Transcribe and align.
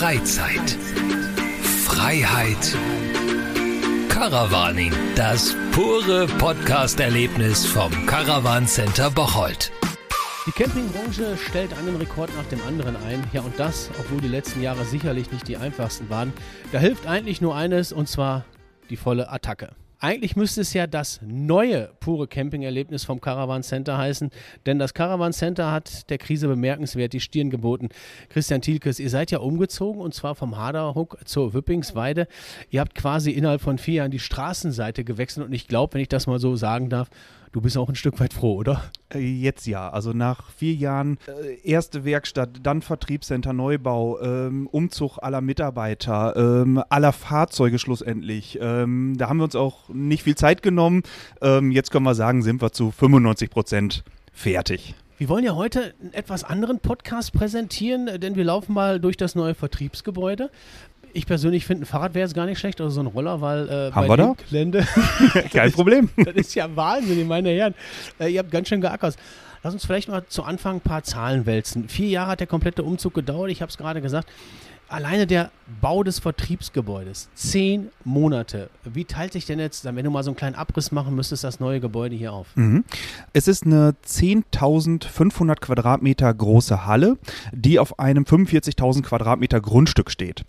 Freizeit, 0.00 0.78
Freiheit, 1.84 2.74
Caravaning, 4.08 4.94
das 5.14 5.54
pure 5.72 6.26
Podcast-Erlebnis 6.38 7.66
vom 7.66 7.92
Caravan 8.06 8.66
Center 8.66 9.10
Bocholt. 9.10 9.70
Die 10.46 10.52
Campingbranche 10.52 11.36
stellt 11.36 11.74
einen 11.74 11.96
Rekord 11.96 12.34
nach 12.34 12.46
dem 12.46 12.62
anderen 12.66 12.96
ein. 12.96 13.22
Ja, 13.34 13.42
und 13.42 13.60
das, 13.60 13.90
obwohl 14.00 14.22
die 14.22 14.28
letzten 14.28 14.62
Jahre 14.62 14.86
sicherlich 14.86 15.30
nicht 15.32 15.46
die 15.46 15.58
einfachsten 15.58 16.08
waren. 16.08 16.32
Da 16.72 16.78
hilft 16.78 17.06
eigentlich 17.06 17.42
nur 17.42 17.54
eines, 17.54 17.92
und 17.92 18.08
zwar 18.08 18.46
die 18.88 18.96
volle 18.96 19.28
Attacke. 19.28 19.72
Eigentlich 20.02 20.34
müsste 20.34 20.62
es 20.62 20.72
ja 20.72 20.86
das 20.86 21.20
neue 21.22 21.90
pure 22.00 22.26
Camping-Erlebnis 22.26 23.04
vom 23.04 23.20
Caravan 23.20 23.62
Center 23.62 23.98
heißen, 23.98 24.30
denn 24.64 24.78
das 24.78 24.94
Caravan 24.94 25.34
Center 25.34 25.70
hat 25.70 26.08
der 26.08 26.16
Krise 26.16 26.48
bemerkenswert 26.48 27.12
die 27.12 27.20
Stirn 27.20 27.50
geboten. 27.50 27.90
Christian 28.30 28.62
Thielkes, 28.62 28.98
ihr 28.98 29.10
seid 29.10 29.30
ja 29.30 29.40
umgezogen 29.40 30.00
und 30.00 30.14
zwar 30.14 30.34
vom 30.34 30.56
Haderhuck 30.56 31.18
zur 31.26 31.52
Wippingsweide. 31.52 32.28
Ihr 32.70 32.80
habt 32.80 32.94
quasi 32.94 33.32
innerhalb 33.32 33.60
von 33.60 33.76
vier 33.76 33.96
Jahren 33.96 34.10
die 34.10 34.20
Straßenseite 34.20 35.04
gewechselt 35.04 35.46
und 35.46 35.52
ich 35.52 35.68
glaube, 35.68 35.92
wenn 35.92 36.00
ich 36.00 36.08
das 36.08 36.26
mal 36.26 36.38
so 36.38 36.56
sagen 36.56 36.88
darf, 36.88 37.10
Du 37.52 37.60
bist 37.60 37.76
auch 37.76 37.88
ein 37.88 37.96
Stück 37.96 38.20
weit 38.20 38.32
froh, 38.32 38.54
oder? 38.54 38.84
Äh, 39.12 39.18
jetzt 39.18 39.66
ja. 39.66 39.88
Also 39.88 40.12
nach 40.12 40.50
vier 40.52 40.74
Jahren 40.74 41.18
äh, 41.26 41.58
erste 41.68 42.04
Werkstatt, 42.04 42.60
dann 42.62 42.80
Vertriebscenter, 42.80 43.52
Neubau, 43.52 44.20
ähm, 44.20 44.68
Umzug 44.68 45.18
aller 45.18 45.40
Mitarbeiter, 45.40 46.36
ähm, 46.36 46.80
aller 46.88 47.12
Fahrzeuge 47.12 47.80
schlussendlich. 47.80 48.56
Ähm, 48.60 49.16
da 49.18 49.28
haben 49.28 49.38
wir 49.38 49.44
uns 49.44 49.56
auch 49.56 49.88
nicht 49.88 50.22
viel 50.22 50.36
Zeit 50.36 50.62
genommen. 50.62 51.02
Ähm, 51.42 51.72
jetzt 51.72 51.90
können 51.90 52.04
wir 52.04 52.14
sagen, 52.14 52.42
sind 52.42 52.62
wir 52.62 52.70
zu 52.70 52.92
95 52.92 53.50
Prozent 53.50 54.04
fertig. 54.32 54.94
Wir 55.20 55.28
wollen 55.28 55.44
ja 55.44 55.54
heute 55.54 55.92
einen 56.00 56.14
etwas 56.14 56.44
anderen 56.44 56.78
Podcast 56.78 57.34
präsentieren, 57.34 58.20
denn 58.20 58.36
wir 58.36 58.44
laufen 58.44 58.72
mal 58.72 59.00
durch 59.00 59.18
das 59.18 59.34
neue 59.34 59.54
Vertriebsgebäude 59.54 60.50
ich 61.12 61.26
persönlich 61.26 61.66
finde, 61.66 61.84
ein 61.84 61.86
Fahrrad 61.86 62.14
wäre 62.14 62.26
jetzt 62.26 62.34
gar 62.34 62.46
nicht 62.46 62.58
schlecht 62.58 62.80
oder 62.80 62.90
so 62.90 63.00
ein 63.00 63.06
Roller, 63.06 63.40
weil 63.40 63.68
äh, 63.68 63.92
Haben 63.92 64.08
bei 64.08 64.12
wir 64.12 64.16
da? 64.16 64.34
Gelände. 64.48 64.86
Kein 65.52 65.72
Problem. 65.72 66.08
das 66.16 66.34
ist 66.34 66.54
ja 66.54 66.74
Wahnsinn, 66.74 67.26
meine 67.26 67.50
Herren. 67.50 67.74
Äh, 68.18 68.32
ihr 68.32 68.40
habt 68.40 68.50
ganz 68.50 68.68
schön 68.68 68.80
geackert. 68.80 69.16
Lass 69.62 69.74
uns 69.74 69.84
vielleicht 69.84 70.08
mal 70.08 70.24
zu 70.26 70.42
Anfang 70.42 70.76
ein 70.76 70.80
paar 70.80 71.02
Zahlen 71.02 71.44
wälzen. 71.44 71.88
Vier 71.88 72.08
Jahre 72.08 72.30
hat 72.32 72.40
der 72.40 72.46
komplette 72.46 72.82
Umzug 72.82 73.14
gedauert, 73.14 73.50
ich 73.50 73.60
habe 73.60 73.70
es 73.70 73.76
gerade 73.76 74.00
gesagt. 74.00 74.28
Alleine 74.90 75.28
der 75.28 75.52
Bau 75.80 76.02
des 76.02 76.18
Vertriebsgebäudes, 76.18 77.28
zehn 77.34 77.90
Monate. 78.02 78.70
Wie 78.82 79.04
teilt 79.04 79.32
sich 79.32 79.46
denn 79.46 79.60
jetzt, 79.60 79.84
wenn 79.84 80.04
du 80.04 80.10
mal 80.10 80.24
so 80.24 80.30
einen 80.30 80.36
kleinen 80.36 80.56
Abriss 80.56 80.90
machen 80.90 81.14
müsstest, 81.14 81.44
das 81.44 81.60
neue 81.60 81.78
Gebäude 81.78 82.16
hier 82.16 82.32
auf? 82.32 82.48
Mhm. 82.56 82.82
Es 83.32 83.46
ist 83.46 83.64
eine 83.64 83.94
10.500 84.04 85.60
Quadratmeter 85.60 86.34
große 86.34 86.86
Halle, 86.86 87.18
die 87.52 87.78
auf 87.78 88.00
einem 88.00 88.24
45.000 88.24 89.02
Quadratmeter 89.02 89.60
Grundstück 89.60 90.10
steht. 90.10 90.44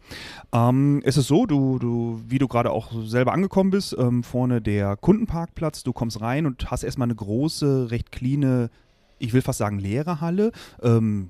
Ähm, 0.51 1.03
es 1.05 1.17
ist 1.17 1.27
so, 1.27 1.45
du, 1.45 1.77
du, 1.77 2.19
wie 2.27 2.39
du 2.39 2.47
gerade 2.47 2.71
auch 2.71 2.91
selber 3.05 3.33
angekommen 3.33 3.69
bist, 3.69 3.95
ähm, 3.99 4.23
vorne 4.23 4.59
der 4.59 4.97
Kundenparkplatz, 4.97 5.83
du 5.83 5.93
kommst 5.93 6.19
rein 6.19 6.47
und 6.47 6.71
hast 6.71 6.81
erstmal 6.81 7.05
eine 7.05 7.15
große, 7.15 7.91
recht 7.91 8.11
cleane 8.11 8.71
ich 9.21 9.33
will 9.33 9.41
fast 9.41 9.59
sagen 9.59 9.77
leere 9.77 10.19
Halle. 10.19 10.51
Ähm, 10.81 11.29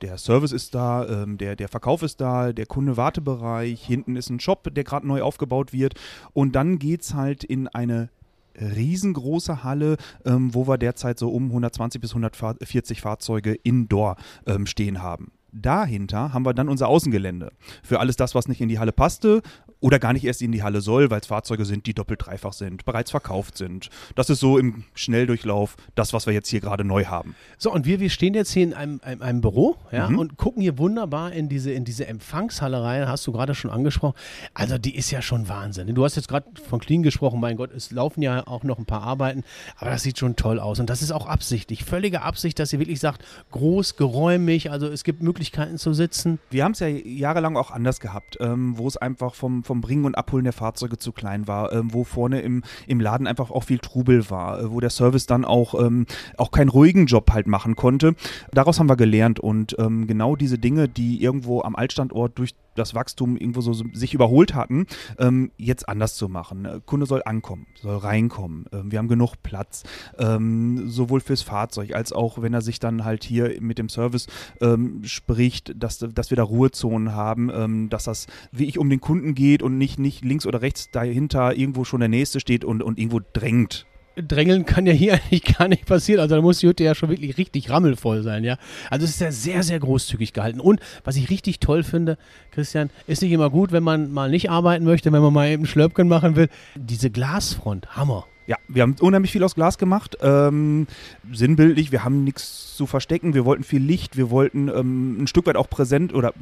der 0.00 0.18
Service 0.18 0.52
ist 0.52 0.74
da, 0.74 1.06
ähm, 1.06 1.38
der, 1.38 1.56
der 1.56 1.68
Verkauf 1.68 2.02
ist 2.02 2.20
da, 2.20 2.52
der 2.52 2.66
Kunde-Wartebereich, 2.66 3.84
hinten 3.84 4.16
ist 4.16 4.30
ein 4.30 4.40
Shop, 4.40 4.72
der 4.72 4.84
gerade 4.84 5.06
neu 5.06 5.22
aufgebaut 5.22 5.72
wird. 5.72 5.94
Und 6.32 6.56
dann 6.56 6.78
geht 6.78 7.02
es 7.02 7.14
halt 7.14 7.44
in 7.44 7.68
eine 7.68 8.10
riesengroße 8.58 9.64
Halle, 9.64 9.96
ähm, 10.24 10.54
wo 10.54 10.66
wir 10.66 10.78
derzeit 10.78 11.18
so 11.18 11.28
um 11.28 11.46
120 11.46 12.00
bis 12.00 12.10
140 12.12 13.00
Fahrzeuge 13.00 13.54
indoor 13.54 14.16
ähm, 14.46 14.66
stehen 14.66 15.02
haben 15.02 15.32
dahinter 15.62 16.32
haben 16.32 16.44
wir 16.44 16.54
dann 16.54 16.68
unser 16.68 16.88
Außengelände. 16.88 17.50
Für 17.82 18.00
alles 18.00 18.16
das, 18.16 18.34
was 18.34 18.48
nicht 18.48 18.60
in 18.60 18.68
die 18.68 18.78
Halle 18.78 18.92
passte 18.92 19.42
oder 19.80 19.98
gar 19.98 20.12
nicht 20.12 20.24
erst 20.24 20.42
in 20.42 20.52
die 20.52 20.62
Halle 20.62 20.80
soll, 20.80 21.10
weil 21.10 21.20
es 21.20 21.26
Fahrzeuge 21.26 21.64
sind, 21.64 21.86
die 21.86 21.94
doppelt 21.94 22.26
dreifach 22.26 22.52
sind, 22.52 22.84
bereits 22.84 23.10
verkauft 23.10 23.56
sind. 23.58 23.90
Das 24.14 24.30
ist 24.30 24.40
so 24.40 24.58
im 24.58 24.84
Schnelldurchlauf 24.94 25.76
das, 25.94 26.12
was 26.12 26.26
wir 26.26 26.32
jetzt 26.32 26.48
hier 26.48 26.60
gerade 26.60 26.84
neu 26.84 27.04
haben. 27.04 27.34
So, 27.58 27.72
und 27.72 27.84
wir, 27.86 28.00
wir 28.00 28.10
stehen 28.10 28.34
jetzt 28.34 28.52
hier 28.52 28.64
in 28.64 28.74
einem, 28.74 29.00
einem, 29.02 29.22
einem 29.22 29.40
Büro 29.40 29.76
ja, 29.92 30.08
mhm. 30.08 30.18
und 30.18 30.36
gucken 30.36 30.62
hier 30.62 30.78
wunderbar 30.78 31.32
in 31.32 31.48
diese, 31.48 31.72
in 31.72 31.84
diese 31.84 32.06
Empfangshalle 32.06 32.82
rein, 32.82 33.08
hast 33.08 33.26
du 33.26 33.32
gerade 33.32 33.54
schon 33.54 33.70
angesprochen. 33.70 34.16
Also 34.54 34.78
die 34.78 34.96
ist 34.96 35.10
ja 35.10 35.20
schon 35.20 35.48
Wahnsinn. 35.48 35.94
Du 35.94 36.04
hast 36.04 36.16
jetzt 36.16 36.28
gerade 36.28 36.46
von 36.68 36.80
Clean 36.80 37.02
gesprochen, 37.02 37.40
mein 37.40 37.56
Gott, 37.56 37.70
es 37.74 37.90
laufen 37.90 38.22
ja 38.22 38.46
auch 38.46 38.62
noch 38.62 38.78
ein 38.78 38.86
paar 38.86 39.02
Arbeiten, 39.02 39.44
aber 39.76 39.90
das 39.90 40.02
sieht 40.02 40.18
schon 40.18 40.36
toll 40.36 40.58
aus. 40.58 40.80
Und 40.80 40.88
das 40.88 41.02
ist 41.02 41.12
auch 41.12 41.26
absichtlich, 41.26 41.84
völlige 41.84 42.22
Absicht, 42.22 42.58
dass 42.58 42.72
ihr 42.72 42.78
wirklich 42.78 43.00
sagt, 43.00 43.24
groß, 43.50 43.96
geräumig, 43.96 44.70
also 44.70 44.88
es 44.88 45.04
gibt 45.04 45.22
Möglichkeiten 45.22 45.78
zu 45.78 45.92
sitzen. 45.92 46.38
Wir 46.50 46.64
haben 46.64 46.72
es 46.72 46.80
ja 46.80 46.88
jahrelang 46.88 47.56
auch 47.56 47.70
anders 47.70 48.00
gehabt, 48.00 48.38
ähm, 48.40 48.78
wo 48.78 48.88
es 48.88 48.96
einfach 48.96 49.34
vom, 49.34 49.64
vom 49.66 49.80
Bringen 49.80 50.04
und 50.04 50.16
Abholen 50.16 50.44
der 50.44 50.52
Fahrzeuge 50.52 50.98
zu 50.98 51.12
klein 51.12 51.46
war, 51.46 51.72
ähm, 51.72 51.92
wo 51.92 52.04
vorne 52.04 52.40
im, 52.40 52.62
im 52.86 53.00
Laden 53.00 53.26
einfach 53.26 53.50
auch 53.50 53.64
viel 53.64 53.78
Trubel 53.78 54.30
war, 54.30 54.60
äh, 54.60 54.70
wo 54.70 54.80
der 54.80 54.90
Service 54.90 55.26
dann 55.26 55.44
auch, 55.44 55.74
ähm, 55.74 56.06
auch 56.36 56.50
keinen 56.50 56.68
ruhigen 56.68 57.06
Job 57.06 57.30
halt 57.32 57.46
machen 57.46 57.76
konnte. 57.76 58.14
Daraus 58.52 58.78
haben 58.78 58.88
wir 58.88 58.96
gelernt 58.96 59.40
und 59.40 59.76
ähm, 59.78 60.06
genau 60.06 60.36
diese 60.36 60.58
Dinge, 60.58 60.88
die 60.88 61.22
irgendwo 61.22 61.62
am 61.62 61.76
Altstandort 61.76 62.38
durch 62.38 62.54
das 62.76 62.94
Wachstum 62.94 63.36
irgendwo 63.36 63.60
so 63.60 63.72
sich 63.72 64.14
überholt 64.14 64.54
hatten, 64.54 64.86
ähm, 65.18 65.50
jetzt 65.56 65.88
anders 65.88 66.14
zu 66.14 66.28
machen. 66.28 66.64
Der 66.64 66.80
Kunde 66.80 67.06
soll 67.06 67.22
ankommen, 67.24 67.66
soll 67.80 67.96
reinkommen. 67.96 68.66
Ähm, 68.72 68.92
wir 68.92 68.98
haben 68.98 69.08
genug 69.08 69.36
Platz, 69.42 69.82
ähm, 70.18 70.88
sowohl 70.88 71.20
fürs 71.20 71.42
Fahrzeug 71.42 71.94
als 71.94 72.12
auch, 72.12 72.40
wenn 72.42 72.54
er 72.54 72.62
sich 72.62 72.78
dann 72.78 73.04
halt 73.04 73.24
hier 73.24 73.60
mit 73.60 73.78
dem 73.78 73.88
Service 73.88 74.26
ähm, 74.60 75.02
spricht, 75.04 75.72
dass, 75.82 75.98
dass 75.98 76.30
wir 76.30 76.36
da 76.36 76.42
Ruhezonen 76.42 77.14
haben, 77.14 77.50
ähm, 77.52 77.88
dass 77.88 78.04
das 78.04 78.26
wie 78.52 78.64
ich 78.64 78.78
um 78.78 78.90
den 78.90 79.00
Kunden 79.00 79.34
geht 79.56 79.62
und 79.62 79.78
nicht, 79.78 79.98
nicht 79.98 80.22
links 80.22 80.46
oder 80.46 80.60
rechts 80.60 80.90
dahinter 80.90 81.56
irgendwo 81.56 81.84
schon 81.84 82.00
der 82.00 82.10
Nächste 82.10 82.40
steht 82.40 82.64
und, 82.64 82.82
und 82.82 82.98
irgendwo 82.98 83.20
drängt 83.32 83.86
drängeln 84.16 84.64
kann 84.64 84.86
ja 84.86 84.94
hier 84.94 85.12
eigentlich 85.30 85.44
gar 85.58 85.68
nicht 85.68 85.84
passieren. 85.84 86.20
Also 86.20 86.36
da 86.36 86.40
muss 86.40 86.60
die 86.60 86.68
Hütte 86.68 86.84
ja 86.84 86.94
schon 86.94 87.10
wirklich 87.10 87.36
richtig 87.36 87.68
rammelvoll 87.68 88.22
sein, 88.22 88.44
ja. 88.44 88.56
Also 88.90 89.04
es 89.04 89.10
ist 89.10 89.20
ja 89.20 89.30
sehr, 89.30 89.62
sehr 89.62 89.78
großzügig 89.78 90.32
gehalten. 90.32 90.58
Und 90.58 90.80
was 91.04 91.16
ich 91.16 91.28
richtig 91.28 91.60
toll 91.60 91.82
finde, 91.82 92.16
Christian, 92.50 92.88
ist 93.06 93.20
nicht 93.20 93.32
immer 93.32 93.50
gut, 93.50 93.72
wenn 93.72 93.82
man 93.82 94.10
mal 94.10 94.30
nicht 94.30 94.50
arbeiten 94.50 94.84
möchte, 94.84 95.12
wenn 95.12 95.20
man 95.20 95.34
mal 95.34 95.48
eben 95.48 95.66
Schlöpken 95.66 96.08
machen 96.08 96.34
will. 96.34 96.48
Diese 96.76 97.10
Glasfront, 97.10 97.94
Hammer. 97.94 98.26
Ja, 98.46 98.56
wir 98.68 98.82
haben 98.82 98.94
unheimlich 99.00 99.32
viel 99.32 99.42
aus 99.42 99.54
Glas 99.54 99.76
gemacht. 99.76 100.16
Ähm, 100.20 100.86
sinnbildlich, 101.32 101.90
wir 101.90 102.04
haben 102.04 102.22
nichts 102.24 102.76
zu 102.76 102.86
verstecken. 102.86 103.34
Wir 103.34 103.44
wollten 103.44 103.64
viel 103.64 103.82
Licht, 103.82 104.16
wir 104.16 104.30
wollten 104.30 104.68
ähm, 104.68 105.22
ein 105.22 105.26
Stück 105.26 105.46
weit 105.46 105.56
auch 105.56 105.68
präsent 105.68 106.14
oder 106.14 106.32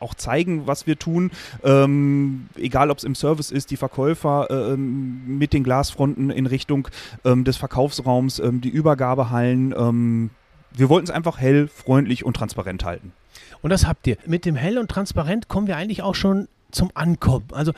auch 0.00 0.14
zeigen, 0.14 0.66
was 0.66 0.86
wir 0.86 0.98
tun. 0.98 1.30
Ähm, 1.62 2.48
egal, 2.56 2.90
ob 2.90 2.98
es 2.98 3.04
im 3.04 3.14
Service 3.14 3.50
ist, 3.50 3.70
die 3.70 3.76
Verkäufer 3.76 4.72
äh, 4.72 4.76
mit 4.76 5.52
den 5.52 5.62
Glasfronten 5.62 6.30
in 6.30 6.46
Richtung 6.46 6.88
ähm, 7.24 7.44
des 7.44 7.56
Verkaufsraums, 7.56 8.40
ähm, 8.40 8.60
die 8.60 8.70
Übergabehallen. 8.70 9.74
Ähm, 9.76 10.30
wir 10.74 10.88
wollten 10.88 11.04
es 11.04 11.10
einfach 11.10 11.38
hell, 11.38 11.68
freundlich 11.68 12.24
und 12.24 12.34
transparent 12.34 12.84
halten. 12.84 13.12
Und 13.60 13.70
das 13.70 13.86
habt 13.86 14.06
ihr. 14.06 14.16
Mit 14.26 14.44
dem 14.44 14.56
hell 14.56 14.78
und 14.78 14.90
transparent 14.90 15.48
kommen 15.48 15.66
wir 15.66 15.76
eigentlich 15.76 16.02
auch 16.02 16.14
schon 16.14 16.48
zum 16.70 16.90
Ankommen. 16.94 17.46
Also 17.52 17.72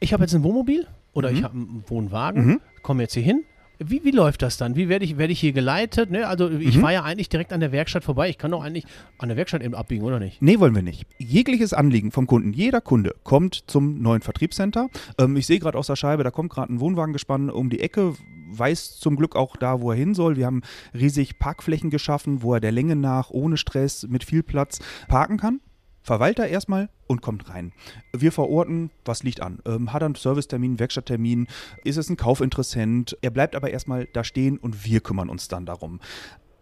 ich 0.00 0.12
habe 0.12 0.24
jetzt 0.24 0.34
ein 0.34 0.42
Wohnmobil 0.42 0.86
oder 1.12 1.30
mhm. 1.30 1.36
ich 1.36 1.42
habe 1.42 1.54
einen 1.54 1.84
Wohnwagen, 1.86 2.46
mhm. 2.46 2.60
Komme 2.86 3.02
jetzt 3.02 3.14
hier 3.14 3.24
hin. 3.24 3.42
Wie, 3.78 4.04
wie 4.04 4.12
läuft 4.12 4.40
das 4.42 4.56
dann? 4.56 4.76
Wie 4.76 4.88
werde 4.88 5.04
ich, 5.04 5.18
werd 5.18 5.30
ich 5.30 5.40
hier 5.40 5.52
geleitet? 5.52 6.10
Ne? 6.10 6.26
Also 6.26 6.48
ich 6.48 6.76
mhm. 6.76 6.80
fahre 6.80 6.94
ja 6.94 7.02
eigentlich 7.02 7.28
direkt 7.28 7.52
an 7.52 7.60
der 7.60 7.72
Werkstatt 7.72 8.04
vorbei. 8.04 8.30
Ich 8.30 8.38
kann 8.38 8.52
doch 8.52 8.62
eigentlich 8.62 8.86
an 9.18 9.28
der 9.28 9.36
Werkstatt 9.36 9.62
eben 9.62 9.74
abbiegen, 9.74 10.04
oder 10.04 10.18
nicht? 10.18 10.40
Nee, 10.40 10.60
wollen 10.60 10.74
wir 10.74 10.82
nicht. 10.82 11.04
Jegliches 11.18 11.74
Anliegen 11.74 12.12
vom 12.12 12.26
Kunden, 12.26 12.52
jeder 12.52 12.80
Kunde 12.80 13.14
kommt 13.24 13.64
zum 13.66 14.00
neuen 14.00 14.22
Vertriebscenter. 14.22 14.88
Ähm, 15.18 15.36
ich 15.36 15.46
sehe 15.46 15.58
gerade 15.58 15.76
aus 15.76 15.88
der 15.88 15.96
Scheibe, 15.96 16.22
da 16.22 16.30
kommt 16.30 16.52
gerade 16.52 16.72
ein 16.72 16.80
Wohnwagengespann 16.80 17.50
um 17.50 17.68
die 17.68 17.80
Ecke, 17.80 18.14
weiß 18.50 18.98
zum 18.98 19.16
Glück 19.16 19.34
auch 19.34 19.56
da, 19.56 19.80
wo 19.80 19.90
er 19.90 19.96
hin 19.96 20.14
soll. 20.14 20.36
Wir 20.36 20.46
haben 20.46 20.62
riesig 20.94 21.38
Parkflächen 21.38 21.90
geschaffen, 21.90 22.42
wo 22.42 22.54
er 22.54 22.60
der 22.60 22.72
Länge 22.72 22.96
nach 22.96 23.30
ohne 23.30 23.56
Stress 23.56 24.06
mit 24.08 24.24
viel 24.24 24.42
Platz 24.44 24.78
parken 25.08 25.36
kann 25.38 25.60
verweilt 26.06 26.38
er 26.38 26.48
erstmal 26.48 26.88
und 27.08 27.20
kommt 27.20 27.50
rein. 27.50 27.72
Wir 28.16 28.30
verorten, 28.30 28.90
was 29.04 29.24
liegt 29.24 29.42
an. 29.42 29.58
Ähm, 29.66 29.92
hat 29.92 30.02
er 30.02 30.06
einen 30.06 30.14
Servicetermin, 30.14 30.78
Werkstatttermin, 30.78 31.48
ist 31.82 31.96
es 31.96 32.08
ein 32.08 32.16
Kaufinteressent? 32.16 33.18
Er 33.22 33.30
bleibt 33.30 33.56
aber 33.56 33.70
erstmal 33.70 34.06
da 34.12 34.22
stehen 34.22 34.56
und 34.56 34.84
wir 34.84 35.00
kümmern 35.00 35.28
uns 35.28 35.48
dann 35.48 35.66
darum. 35.66 36.00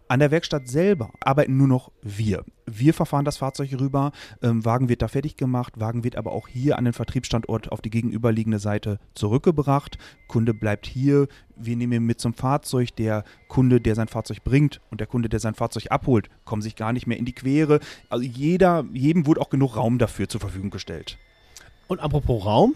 An 0.07 0.19
der 0.19 0.29
Werkstatt 0.29 0.67
selber 0.67 1.11
arbeiten 1.19 1.57
nur 1.57 1.67
noch 1.67 1.91
wir. 2.03 2.45
Wir 2.67 2.93
verfahren 2.93 3.25
das 3.25 3.37
Fahrzeug 3.37 3.71
rüber, 3.79 4.11
ähm, 4.43 4.63
Wagen 4.63 4.87
wird 4.87 5.01
da 5.01 5.07
fertig 5.07 5.35
gemacht, 5.35 5.79
Wagen 5.79 6.03
wird 6.03 6.15
aber 6.15 6.31
auch 6.31 6.47
hier 6.47 6.77
an 6.77 6.85
den 6.85 6.93
Vertriebsstandort 6.93 7.71
auf 7.71 7.81
die 7.81 7.89
gegenüberliegende 7.89 8.59
Seite 8.59 8.99
zurückgebracht. 9.15 9.97
Kunde 10.27 10.53
bleibt 10.53 10.85
hier, 10.85 11.27
wir 11.55 11.75
nehmen 11.75 11.93
ihn 11.93 12.05
mit 12.05 12.21
zum 12.21 12.35
Fahrzeug. 12.35 12.95
Der 12.97 13.23
Kunde, 13.47 13.81
der 13.81 13.95
sein 13.95 14.07
Fahrzeug 14.07 14.43
bringt 14.43 14.79
und 14.91 14.99
der 14.99 15.07
Kunde, 15.07 15.27
der 15.27 15.39
sein 15.39 15.55
Fahrzeug 15.55 15.87
abholt, 15.89 16.29
kommen 16.43 16.61
sich 16.61 16.75
gar 16.75 16.93
nicht 16.93 17.07
mehr 17.07 17.17
in 17.17 17.25
die 17.25 17.33
Quere. 17.33 17.79
Also 18.09 18.23
jeder, 18.23 18.85
jedem 18.93 19.25
wurde 19.25 19.41
auch 19.41 19.49
genug 19.49 19.75
Raum 19.75 19.97
dafür 19.97 20.29
zur 20.29 20.41
Verfügung 20.41 20.69
gestellt. 20.69 21.17
Und 21.87 21.99
apropos 21.99 22.45
Raum, 22.45 22.75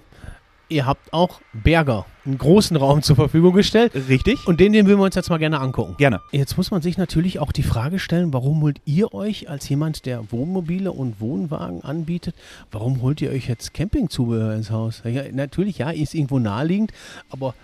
ihr 0.69 0.85
habt 0.85 1.11
auch 1.13 1.41
Berger, 1.53 2.05
einen 2.25 2.37
großen 2.37 2.77
Raum 2.77 3.01
zur 3.01 3.15
Verfügung 3.15 3.53
gestellt. 3.53 3.91
Richtig? 4.07 4.47
Und 4.47 4.59
den, 4.59 4.71
den 4.71 4.85
würden 4.87 4.99
wir 4.99 5.05
uns 5.05 5.15
jetzt 5.15 5.29
mal 5.29 5.37
gerne 5.37 5.59
angucken. 5.59 5.95
Gerne. 5.97 6.21
Jetzt 6.31 6.57
muss 6.57 6.71
man 6.71 6.81
sich 6.81 6.97
natürlich 6.97 7.39
auch 7.39 7.51
die 7.51 7.63
Frage 7.63 7.99
stellen, 7.99 8.31
warum 8.33 8.61
holt 8.61 8.79
ihr 8.85 9.13
euch 9.13 9.49
als 9.49 9.67
jemand, 9.67 10.05
der 10.05 10.31
Wohnmobile 10.31 10.91
und 10.91 11.19
Wohnwagen 11.19 11.83
anbietet, 11.83 12.35
warum 12.71 13.01
holt 13.01 13.21
ihr 13.21 13.31
euch 13.31 13.47
jetzt 13.47 13.73
Campingzubehör 13.73 14.53
ins 14.55 14.71
Haus? 14.71 15.01
Ja, 15.03 15.23
natürlich, 15.31 15.79
ja, 15.79 15.89
ist 15.89 16.13
irgendwo 16.13 16.39
naheliegend, 16.39 16.91
aber 17.29 17.55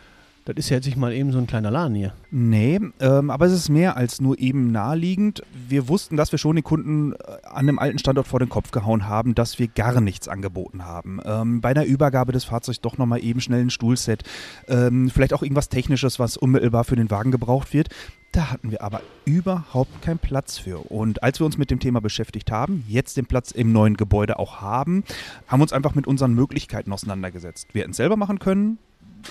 das 0.46 0.56
ist 0.58 0.70
ja 0.70 0.76
jetzt 0.76 0.86
nicht 0.86 0.98
mal 0.98 1.12
eben 1.12 1.32
so 1.32 1.40
ein 1.40 1.48
kleiner 1.48 1.72
Laden 1.72 1.96
hier. 1.96 2.14
Nee, 2.30 2.80
ähm, 3.00 3.32
aber 3.32 3.48
es 3.48 3.54
ist 3.54 3.70
mehr 3.70 3.98
als 3.98 4.22
nur 4.22 4.38
eben 4.38 4.72
naheliegend. 4.72 5.42
Wir 5.68 5.88
wussten, 5.88 6.18
dass 6.18 6.32
wir 6.32 6.38
schon 6.38 6.56
den 6.56 6.64
Kunden 6.64 7.14
äh, 7.14 7.16
an 7.44 7.66
dem 7.66 7.80
alten 7.80 7.98
Standort 7.98 8.28
vor 8.28 8.40
den 8.40 8.50
Kopf 8.50 8.70
gehauen 8.70 9.08
haben, 9.08 9.34
dass 9.34 9.58
wir 9.58 9.68
gar 9.68 10.00
nichts 10.02 10.28
angeboten 10.28 10.86
haben. 10.86 11.20
Ähm, 11.26 11.62
bei 11.62 11.74
der 11.74 11.88
Übergabe 11.88 12.32
des 12.32 12.44
Fahrzeugs 12.44 12.80
doch 12.80 13.00
nochmal 13.00 13.24
eben 13.24 13.42
schnell 13.42 13.62
ein 13.62 13.72
Stuhlset. 13.72 14.24
Ähm, 14.68 15.10
vielleicht 15.10 15.34
auch 15.34 15.42
irgendwas 15.42 15.70
Technisches, 15.70 16.20
was 16.20 16.38
unmittelbar 16.38 16.84
für 16.84 16.96
den 16.96 17.10
Wagen 17.10 17.32
gebraucht 17.32 17.74
wird. 17.74 17.90
Da 18.32 18.52
hatten 18.52 18.70
wir 18.70 18.84
aber 18.84 19.02
überhaupt 19.24 20.02
keinen 20.02 20.20
Platz 20.20 20.60
für. 20.60 20.92
Und 20.92 21.24
als 21.24 21.40
wir 21.40 21.46
uns 21.46 21.58
mit 21.58 21.72
dem 21.72 21.80
Thema 21.80 22.02
beschäftigt 22.02 22.52
haben, 22.52 22.84
jetzt 22.88 23.18
den 23.18 23.26
Platz 23.26 23.52
im 23.52 23.72
neuen 23.72 23.98
Gebäude 23.98 24.38
auch 24.38 24.62
haben, 24.62 25.04
haben 25.48 25.60
wir 25.60 25.64
uns 25.64 25.74
einfach 25.74 25.96
mit 25.96 26.06
unseren 26.06 26.34
Möglichkeiten 26.34 26.92
auseinandergesetzt. 26.92 27.70
Wir 27.74 27.82
hätten 27.82 27.92
es 27.92 27.98
selber 27.98 28.18
machen 28.18 28.38
können, 28.38 28.78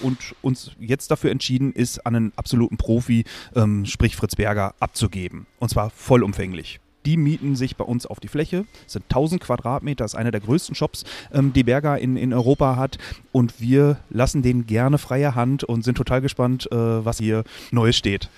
und 0.02 0.34
uns 0.42 0.72
jetzt 0.78 1.10
dafür 1.10 1.30
entschieden 1.30 1.72
ist, 1.72 2.04
an 2.06 2.16
einen 2.16 2.32
absoluten 2.36 2.76
Profi, 2.76 3.24
ähm, 3.54 3.84
sprich 3.86 4.16
Fritz 4.16 4.36
Berger, 4.36 4.74
abzugeben. 4.80 5.46
Und 5.58 5.68
zwar 5.70 5.90
vollumfänglich. 5.90 6.80
Die 7.06 7.16
mieten 7.16 7.56
sich 7.56 7.76
bei 7.76 7.84
uns 7.84 8.06
auf 8.06 8.20
die 8.20 8.28
Fläche. 8.28 8.64
Das 8.84 8.94
sind 8.94 9.04
1000 9.04 9.40
Quadratmeter, 9.40 10.04
das 10.04 10.12
ist 10.12 10.18
einer 10.18 10.30
der 10.30 10.40
größten 10.40 10.74
Shops, 10.74 11.04
ähm, 11.32 11.52
die 11.52 11.64
Berger 11.64 11.98
in, 11.98 12.16
in 12.16 12.32
Europa 12.32 12.76
hat. 12.76 12.98
Und 13.32 13.60
wir 13.60 13.98
lassen 14.10 14.42
denen 14.42 14.66
gerne 14.66 14.98
freie 14.98 15.34
Hand 15.34 15.64
und 15.64 15.84
sind 15.84 15.96
total 15.96 16.20
gespannt, 16.20 16.70
äh, 16.70 16.76
was 16.76 17.18
hier 17.18 17.44
Neues 17.70 17.96
steht. 17.96 18.30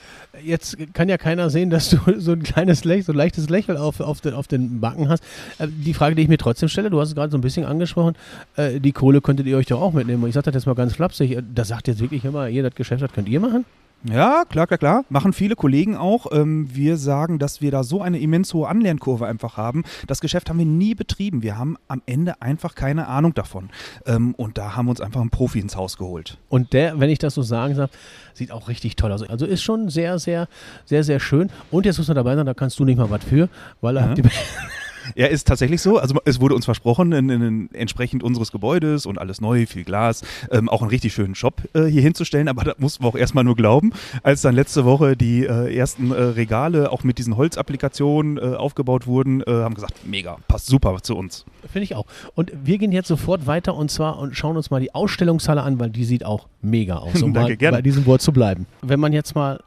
Jetzt 0.42 0.76
kann 0.92 1.08
ja 1.08 1.18
keiner 1.18 1.50
sehen, 1.50 1.70
dass 1.70 1.90
du 1.90 1.98
so 2.18 2.32
ein 2.32 2.42
kleines 2.42 2.84
Lächeln, 2.84 3.04
so 3.04 3.12
ein 3.12 3.18
leichtes 3.18 3.48
Lächeln 3.48 3.78
auf, 3.78 4.00
auf, 4.00 4.20
den, 4.20 4.34
auf 4.34 4.48
den 4.48 4.80
Backen 4.80 5.08
hast. 5.08 5.22
Äh, 5.58 5.68
die 5.68 5.94
Frage, 5.94 6.14
die 6.14 6.22
ich 6.22 6.28
mir 6.28 6.38
trotzdem 6.38 6.68
stelle, 6.68 6.90
du 6.90 7.00
hast 7.00 7.10
es 7.10 7.14
gerade 7.14 7.30
so 7.30 7.38
ein 7.38 7.42
bisschen 7.42 7.64
angesprochen, 7.64 8.14
äh, 8.56 8.80
die 8.80 8.92
Kohle 8.92 9.20
könntet 9.20 9.46
ihr 9.46 9.56
euch 9.56 9.66
doch 9.66 9.80
auch 9.80 9.92
mitnehmen. 9.92 10.26
Ich 10.26 10.34
sage 10.34 10.46
das 10.46 10.54
jetzt 10.54 10.66
mal 10.66 10.74
ganz 10.74 10.94
flapsig, 10.94 11.32
äh, 11.32 11.42
das 11.54 11.68
sagt 11.68 11.88
jetzt 11.88 12.00
wirklich 12.00 12.24
immer, 12.24 12.48
ihr 12.48 12.62
das 12.62 12.74
Geschäft 12.74 13.02
hat, 13.02 13.12
könnt 13.12 13.28
ihr 13.28 13.40
machen? 13.40 13.64
Ja, 14.08 14.44
klar, 14.48 14.66
klar, 14.66 14.78
klar. 14.78 15.04
Machen 15.08 15.32
viele 15.32 15.56
Kollegen 15.56 15.96
auch. 15.96 16.26
Ähm, 16.30 16.68
wir 16.74 16.96
sagen, 16.96 17.38
dass 17.38 17.60
wir 17.60 17.70
da 17.70 17.82
so 17.82 18.02
eine 18.02 18.18
immens 18.20 18.54
hohe 18.54 18.68
Anlernkurve 18.68 19.26
einfach 19.26 19.56
haben. 19.56 19.82
Das 20.06 20.20
Geschäft 20.20 20.48
haben 20.48 20.58
wir 20.58 20.66
nie 20.66 20.94
betrieben. 20.94 21.42
Wir 21.42 21.58
haben 21.58 21.76
am 21.88 22.02
Ende 22.06 22.40
einfach 22.40 22.74
keine 22.74 23.08
Ahnung 23.08 23.34
davon. 23.34 23.70
Ähm, 24.06 24.34
und 24.36 24.58
da 24.58 24.76
haben 24.76 24.86
wir 24.86 24.90
uns 24.90 25.00
einfach 25.00 25.20
einen 25.20 25.30
Profi 25.30 25.58
ins 25.58 25.74
Haus 25.76 25.96
geholt. 25.98 26.38
Und 26.48 26.72
der, 26.72 27.00
wenn 27.00 27.10
ich 27.10 27.18
das 27.18 27.34
so 27.34 27.42
sagen 27.42 27.74
darf, 27.74 27.90
sieht 28.34 28.52
auch 28.52 28.68
richtig 28.68 28.96
toll 28.96 29.10
aus. 29.12 29.22
Also 29.22 29.44
ist 29.46 29.62
schon 29.62 29.88
sehr, 29.88 30.18
sehr, 30.18 30.46
sehr, 30.84 31.02
sehr 31.02 31.18
schön. 31.18 31.50
Und 31.70 31.84
jetzt 31.86 31.98
muss 31.98 32.06
man 32.08 32.14
dabei 32.14 32.36
sein, 32.36 32.46
da 32.46 32.54
kannst 32.54 32.78
du 32.78 32.84
nicht 32.84 32.98
mal 32.98 33.10
was 33.10 33.24
für, 33.24 33.48
weil 33.80 33.96
er 33.96 34.04
Ja. 34.04 34.08
hat 34.10 34.18
die 34.18 34.22
Ja, 35.14 35.26
ist 35.26 35.46
tatsächlich 35.46 35.80
so. 35.82 35.98
Also 35.98 36.16
es 36.24 36.40
wurde 36.40 36.54
uns 36.54 36.64
versprochen, 36.64 37.12
in, 37.12 37.28
in, 37.30 37.70
entsprechend 37.72 38.22
unseres 38.22 38.52
Gebäudes 38.52 39.06
und 39.06 39.18
alles 39.18 39.40
neu, 39.40 39.66
viel 39.66 39.84
Glas, 39.84 40.22
ähm, 40.50 40.68
auch 40.68 40.82
einen 40.82 40.90
richtig 40.90 41.12
schönen 41.14 41.34
Shop 41.34 41.62
äh, 41.74 41.84
hier 41.84 42.02
hinzustellen. 42.02 42.48
Aber 42.48 42.64
da 42.64 42.74
mussten 42.78 43.04
wir 43.04 43.08
auch 43.08 43.16
erstmal 43.16 43.44
nur 43.44 43.56
glauben, 43.56 43.92
als 44.22 44.42
dann 44.42 44.54
letzte 44.54 44.84
Woche 44.84 45.16
die 45.16 45.44
äh, 45.44 45.74
ersten 45.76 46.10
äh, 46.10 46.14
Regale 46.14 46.90
auch 46.90 47.04
mit 47.04 47.18
diesen 47.18 47.36
Holzapplikationen 47.36 48.38
äh, 48.38 48.56
aufgebaut 48.56 49.06
wurden, 49.06 49.42
äh, 49.42 49.50
haben 49.50 49.74
gesagt, 49.74 50.06
mega, 50.06 50.38
passt 50.48 50.66
super 50.66 50.96
zu 51.02 51.16
uns. 51.16 51.44
Finde 51.70 51.84
ich 51.84 51.94
auch. 51.94 52.06
Und 52.34 52.52
wir 52.64 52.78
gehen 52.78 52.92
jetzt 52.92 53.08
sofort 53.08 53.46
weiter 53.46 53.74
und 53.74 53.90
zwar 53.90 54.18
und 54.18 54.36
schauen 54.36 54.56
uns 54.56 54.70
mal 54.70 54.80
die 54.80 54.94
Ausstellungshalle 54.94 55.62
an, 55.62 55.78
weil 55.78 55.90
die 55.90 56.04
sieht 56.04 56.24
auch 56.24 56.48
mega 56.62 56.96
aus, 56.96 57.22
um 57.22 57.32
Danke, 57.32 57.50
mal 57.50 57.56
gerne. 57.56 57.76
bei 57.78 57.82
diesem 57.82 58.06
Wort 58.06 58.22
zu 58.22 58.32
bleiben. 58.32 58.66
Wenn 58.82 59.00
man 59.00 59.12
jetzt 59.12 59.34
mal 59.34 59.60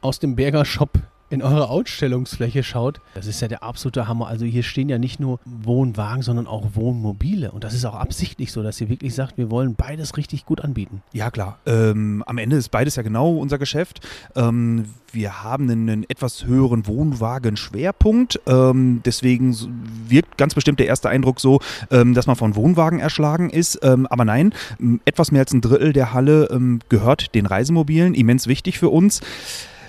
aus 0.00 0.18
dem 0.18 0.36
Berger 0.36 0.64
Shop 0.64 0.90
in 1.30 1.42
eure 1.42 1.68
Ausstellungsfläche 1.68 2.62
schaut, 2.62 3.00
das 3.14 3.26
ist 3.26 3.40
ja 3.40 3.48
der 3.48 3.62
absolute 3.62 4.06
Hammer. 4.06 4.28
Also 4.28 4.44
hier 4.44 4.62
stehen 4.62 4.88
ja 4.88 4.98
nicht 4.98 5.20
nur 5.20 5.40
Wohnwagen, 5.44 6.22
sondern 6.22 6.46
auch 6.46 6.74
Wohnmobile. 6.74 7.50
Und 7.50 7.64
das 7.64 7.74
ist 7.74 7.84
auch 7.84 7.94
absichtlich 7.94 8.52
so, 8.52 8.62
dass 8.62 8.80
ihr 8.80 8.88
wirklich 8.88 9.14
sagt, 9.14 9.38
wir 9.38 9.50
wollen 9.50 9.74
beides 9.74 10.16
richtig 10.16 10.46
gut 10.46 10.60
anbieten. 10.60 11.02
Ja, 11.12 11.30
klar. 11.30 11.58
Ähm, 11.66 12.22
am 12.26 12.38
Ende 12.38 12.56
ist 12.56 12.70
beides 12.70 12.96
ja 12.96 13.02
genau 13.02 13.36
unser 13.36 13.58
Geschäft. 13.58 14.00
Ähm, 14.36 14.86
wir 15.12 15.42
haben 15.42 15.70
einen, 15.70 15.88
einen 15.88 16.04
etwas 16.08 16.44
höheren 16.44 16.86
Wohnwagen-Schwerpunkt. 16.86 18.40
Ähm, 18.46 19.00
deswegen 19.04 19.56
wirkt 20.08 20.36
ganz 20.36 20.54
bestimmt 20.54 20.78
der 20.80 20.86
erste 20.86 21.08
Eindruck 21.08 21.40
so, 21.40 21.60
ähm, 21.90 22.14
dass 22.14 22.26
man 22.26 22.36
von 22.36 22.56
Wohnwagen 22.56 23.00
erschlagen 23.00 23.50
ist. 23.50 23.78
Ähm, 23.82 24.06
aber 24.06 24.24
nein, 24.24 24.52
etwas 25.04 25.32
mehr 25.32 25.42
als 25.42 25.52
ein 25.52 25.60
Drittel 25.60 25.92
der 25.92 26.12
Halle 26.12 26.48
ähm, 26.50 26.80
gehört 26.88 27.34
den 27.34 27.46
Reisemobilen. 27.46 28.14
Immens 28.14 28.46
wichtig 28.46 28.78
für 28.78 28.90
uns. 28.90 29.20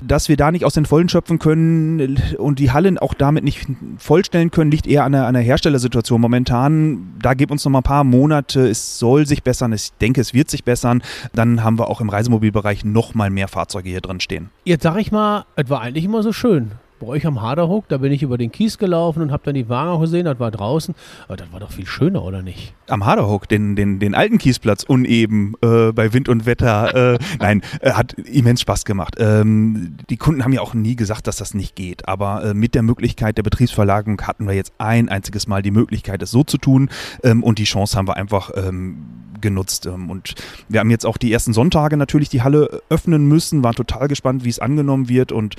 Dass 0.08 0.30
wir 0.30 0.38
da 0.38 0.52
nicht 0.52 0.66
aus 0.66 0.74
den 0.74 0.86
Vollen 0.86 1.10
schöpfen 1.10 1.40
können 1.40 2.20
und 2.38 2.60
die 2.60 2.72
Hallen 2.72 2.98
auch 2.98 3.14
damit 3.14 3.44
nicht 3.44 3.68
vollstellen 3.98 4.52
können, 4.52 4.72
liegt 4.72 4.88
eher 4.88 5.04
an 5.04 5.14
der, 5.14 5.26
an 5.26 5.34
der 5.34 5.44
Herstellersituation 5.44 6.22
momentan. 6.22 7.16
Da 7.22 7.34
gibt 7.34 7.52
uns 7.52 7.66
noch 7.66 7.72
mal 7.72 7.80
ein 7.80 7.84
paar 7.84 8.04
Monate. 8.04 8.68
Es 8.68 9.00
soll 9.00 9.26
sich 9.26 9.44
bessern. 9.44 9.74
Ich 9.74 9.92
denke, 10.02 10.22
es 10.22 10.34
wird 10.34 10.50
sich 10.50 10.64
bessern. 10.64 11.02
Dann 11.34 11.64
haben 11.64 11.80
wir 11.80 11.90
auch 11.90 12.02
im 12.02 12.10
Reisemobilbereich 12.10 12.86
noch 12.86 13.16
mal 13.16 13.30
mehr 13.30 13.48
Fahrzeuge 13.48 13.90
hier 13.90 14.02
drin 14.02 14.20
stehen. 14.20 14.50
Jetzt 14.64 14.84
sag 14.84 14.98
ich 14.98 15.12
mal, 15.12 15.46
es 15.56 15.70
war 15.70 15.82
eigentlich 15.82 16.06
immer 16.06 16.22
so 16.24 16.34
schön. 16.34 16.72
Bei 17.00 17.08
euch 17.08 17.26
am 17.26 17.42
Haderhook, 17.42 17.88
da 17.90 17.98
bin 17.98 18.12
ich 18.12 18.24
über 18.24 18.38
den 18.38 18.52
Kies 18.52 18.78
gelaufen 18.78 19.22
und 19.22 19.32
habe 19.32 19.44
dann 19.44 19.56
die 19.56 19.68
Wagen 19.68 19.90
auch 19.90 20.02
gesehen, 20.02 20.26
das 20.26 20.40
war 20.40 20.50
draußen. 20.50 20.96
Aber 21.28 21.36
das 21.36 21.52
war 21.52 21.60
doch 21.60 21.72
viel 21.72 21.86
schöner, 21.86 22.24
oder 22.24 22.42
nicht? 22.42 22.74
Am 22.88 23.06
Haderhook, 23.06 23.50
den, 23.50 23.76
den, 23.76 24.00
den 24.00 24.16
alten 24.16 24.38
Kiesplatz, 24.38 24.84
uneben, 24.84 25.56
äh, 25.62 25.92
bei 25.92 26.14
Wind 26.14 26.30
und 26.30 26.46
Wetter. 26.46 27.16
Äh, 27.16 27.20
nein, 27.40 27.62
äh, 27.82 27.92
hat 27.92 28.14
immens 28.14 28.62
Spaß 28.62 28.86
gemacht. 28.86 29.16
Ähm, 29.20 29.98
die 30.10 30.18
Kunden 30.18 30.44
haben 30.44 30.54
ja 30.54 30.62
auch 30.62 30.74
nie 30.74 30.96
gesagt, 30.96 31.28
dass 31.28 31.36
das 31.36 31.54
nicht 31.54 31.76
geht. 31.76 32.08
Aber 32.08 32.44
äh, 32.44 32.54
mit 32.54 32.76
der 32.76 32.84
Möglichkeit 32.84 33.38
der 33.38 33.44
Betriebsverlagerung 33.44 34.22
hatten 34.22 34.48
wir 34.48 34.54
jetzt 34.54 34.74
ein 34.78 35.10
einziges 35.10 35.48
Mal 35.48 35.62
die 35.62 35.72
Möglichkeit, 35.72 36.22
es 36.22 36.32
so 36.32 36.44
zu 36.44 36.58
tun. 36.58 36.90
Ähm, 37.24 37.44
und 37.44 37.60
die 37.60 37.66
Chance 37.66 37.98
haben 37.98 38.08
wir 38.08 38.16
einfach 38.16 38.52
ähm, 38.56 39.26
genutzt. 39.46 39.86
Ähm, 39.86 40.10
Und 40.10 40.36
wir 40.68 40.80
haben 40.80 40.90
jetzt 40.90 41.06
auch 41.06 41.18
die 41.18 41.32
ersten 41.32 41.54
Sonntage 41.54 41.98
natürlich 41.98 42.30
die 42.30 42.42
Halle 42.42 42.82
öffnen 42.90 43.28
müssen, 43.28 43.64
waren 43.64 43.76
total 43.76 44.08
gespannt, 44.08 44.44
wie 44.44 44.50
es 44.50 44.60
angenommen 44.60 45.08
wird. 45.08 45.32
Und 45.32 45.56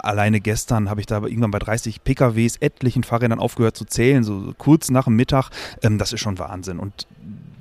alleine 0.00 0.40
gestern 0.78 0.90
habe 0.90 1.00
ich 1.00 1.06
da 1.06 1.22
irgendwann 1.22 1.50
bei 1.50 1.58
30 1.58 2.04
PKWs, 2.04 2.56
etlichen 2.56 3.02
Fahrrädern 3.02 3.40
aufgehört 3.40 3.76
zu 3.76 3.84
zählen, 3.84 4.22
so 4.22 4.54
kurz 4.58 4.90
nach 4.90 5.04
dem 5.04 5.16
Mittag. 5.16 5.50
Ähm, 5.82 5.98
Das 5.98 6.12
ist 6.12 6.20
schon 6.20 6.38
Wahnsinn. 6.38 6.78
Und 6.78 7.06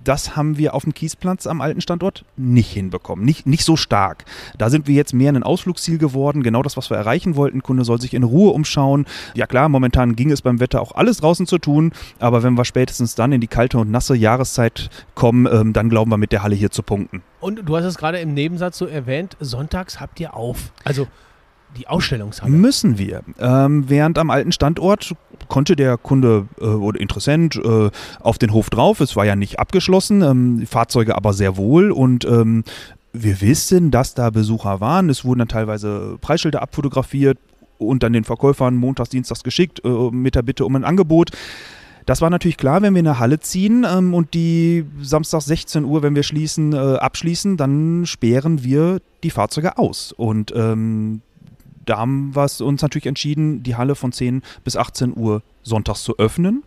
das 0.04 0.38
haben 0.38 0.58
wir 0.58 0.74
auf 0.74 0.84
dem 0.84 0.94
Kiesplatz 0.94 1.48
am 1.48 1.60
alten 1.60 1.82
Standort 1.82 2.24
nicht 2.38 2.72
hinbekommen. 2.72 3.26
Nicht, 3.26 3.46
nicht 3.46 3.66
so 3.66 3.76
stark. 3.76 4.24
Da 4.58 4.70
sind 4.70 4.88
wir 4.88 4.96
jetzt 4.96 5.14
mehr 5.14 5.34
ein 5.34 5.44
Ausflugsziel 5.44 5.98
geworden. 5.98 6.44
Genau 6.44 6.62
das, 6.62 6.78
was 6.78 6.90
wir 6.90 6.96
erreichen 6.96 7.36
wollten. 7.36 7.62
Kunde 7.62 7.84
soll 7.84 8.00
sich 8.00 8.14
in 8.14 8.24
Ruhe 8.24 8.52
umschauen. 8.52 9.06
Ja 9.34 9.48
klar, 9.48 9.68
momentan 9.68 10.16
ging 10.16 10.32
es 10.32 10.42
beim 10.42 10.62
Wetter 10.62 10.82
auch 10.82 10.94
alles 10.94 11.18
draußen 11.18 11.46
zu 11.46 11.58
tun. 11.58 11.92
Aber 12.20 12.42
wenn 12.44 12.54
wir 12.54 12.64
spätestens 12.64 13.16
dann 13.16 13.34
in 13.34 13.42
die 13.42 13.48
kalte 13.48 13.80
und 13.80 13.92
nasse 13.92 14.16
Jahreszeit 14.16 14.90
kommen, 15.14 15.46
ähm, 15.52 15.74
dann 15.74 15.90
glauben 15.90 16.12
wir 16.12 16.18
mit 16.18 16.32
der 16.32 16.44
Halle 16.44 16.56
hier 16.56 16.72
zu 16.72 16.84
punkten. 16.84 17.22
Und 17.42 17.68
du 17.68 17.76
hast 17.76 17.84
es 17.86 17.98
gerade 17.98 18.20
im 18.20 18.34
Nebensatz 18.34 18.78
so 18.78 18.86
erwähnt, 18.86 19.36
sonntags 19.42 20.00
habt 20.00 20.20
ihr 20.22 20.36
auf. 20.36 20.72
Also 20.86 21.08
die 21.76 21.88
Ausstellungshalle. 21.88 22.52
Müssen 22.52 22.98
wir. 22.98 23.24
Ähm, 23.40 23.86
während 23.88 24.18
am 24.18 24.30
alten 24.30 24.52
Standort 24.52 25.14
konnte 25.48 25.76
der 25.76 25.98
Kunde 25.98 26.48
äh, 26.60 26.66
oder 26.66 27.00
Interessent 27.00 27.56
äh, 27.56 27.90
auf 28.20 28.38
den 28.38 28.54
Hof 28.54 28.70
drauf. 28.70 29.00
Es 29.00 29.16
war 29.16 29.26
ja 29.26 29.36
nicht 29.36 29.60
abgeschlossen, 29.60 30.22
ähm, 30.22 30.66
Fahrzeuge 30.68 31.16
aber 31.16 31.34
sehr 31.34 31.58
wohl 31.58 31.92
und 31.92 32.26
ähm, 32.26 32.64
wir 33.14 33.42
wissen, 33.42 33.92
dass 33.92 34.14
da 34.14 34.30
Besucher 34.30 34.80
waren. 34.80 35.10
Es 35.10 35.26
wurden 35.26 35.40
dann 35.40 35.48
teilweise 35.48 36.18
Preisschilder 36.22 36.62
abfotografiert 36.62 37.38
und 37.78 38.04
dann 38.04 38.14
den 38.14 38.24
Verkäufern 38.24 38.76
montags, 38.76 39.10
dienstags 39.10 39.44
geschickt 39.44 39.82
äh, 39.84 39.90
mit 40.12 40.36
der 40.36 40.42
Bitte 40.42 40.66
um 40.66 40.76
ein 40.76 40.84
Angebot. 40.84 41.32
Das 42.06 42.22
war 42.22 42.30
natürlich 42.30 42.56
klar, 42.56 42.82
wenn 42.82 42.94
wir 42.94 43.02
in 43.02 43.08
eine 43.08 43.20
Halle 43.20 43.40
ziehen 43.40 43.86
ähm, 43.88 44.14
und 44.14 44.34
die 44.34 44.86
samstags 45.02 45.46
16 45.46 45.84
Uhr, 45.84 46.04
wenn 46.04 46.16
wir 46.16 46.24
schließen, 46.24 46.72
äh, 46.72 46.78
abschließen, 46.78 47.58
dann 47.58 48.06
sperren 48.06 48.64
wir 48.64 49.00
die 49.24 49.30
Fahrzeuge 49.30 49.78
aus. 49.78 50.14
Und 50.14 50.54
ähm, 50.56 51.22
da 51.90 51.98
haben 51.98 52.36
wir 52.36 52.42
uns 52.42 52.82
natürlich 52.82 53.06
entschieden, 53.06 53.64
die 53.64 53.76
Halle 53.76 53.96
von 53.96 54.12
10 54.12 54.44
bis 54.64 54.76
18 54.76 55.16
Uhr 55.18 55.42
sonntags 55.64 56.04
zu 56.04 56.18
öffnen. 56.18 56.64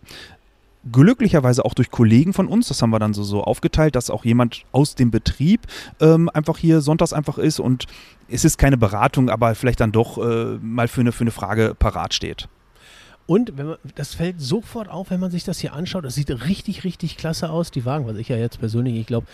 Glücklicherweise 0.91 1.63
auch 1.63 1.75
durch 1.75 1.91
Kollegen 1.91 2.33
von 2.33 2.47
uns, 2.47 2.67
das 2.67 2.81
haben 2.81 2.89
wir 2.89 2.97
dann 2.97 3.13
so, 3.13 3.23
so 3.23 3.43
aufgeteilt, 3.43 3.95
dass 3.95 4.09
auch 4.09 4.25
jemand 4.25 4.63
aus 4.71 4.95
dem 4.95 5.11
Betrieb 5.11 5.67
ähm, 5.99 6.27
einfach 6.33 6.57
hier 6.57 6.81
sonntags 6.81 7.13
einfach 7.13 7.37
ist 7.37 7.59
und 7.59 7.85
es 8.27 8.45
ist 8.45 8.57
keine 8.57 8.77
Beratung, 8.77 9.29
aber 9.29 9.53
vielleicht 9.53 9.79
dann 9.79 9.91
doch 9.91 10.17
äh, 10.17 10.57
mal 10.59 10.87
für 10.87 11.01
eine, 11.01 11.11
für 11.11 11.21
eine 11.21 11.31
Frage 11.31 11.75
parat 11.77 12.15
steht. 12.15 12.47
Und 13.27 13.55
man, 13.55 13.77
das 13.95 14.15
fällt 14.15 14.41
sofort 14.41 14.89
auf, 14.89 15.11
wenn 15.11 15.19
man 15.19 15.31
sich 15.31 15.43
das 15.43 15.59
hier 15.59 15.73
anschaut. 15.73 16.03
Das 16.03 16.15
sieht 16.15 16.29
richtig, 16.47 16.83
richtig 16.83 17.15
klasse 17.15 17.49
aus, 17.49 17.69
die 17.71 17.85
Wagen. 17.85 18.07
Was 18.07 18.17
ich 18.17 18.29
ja 18.29 18.37
jetzt 18.37 18.59
persönlich, 18.59 18.95
ich 18.95 19.07
glaube, 19.07 19.27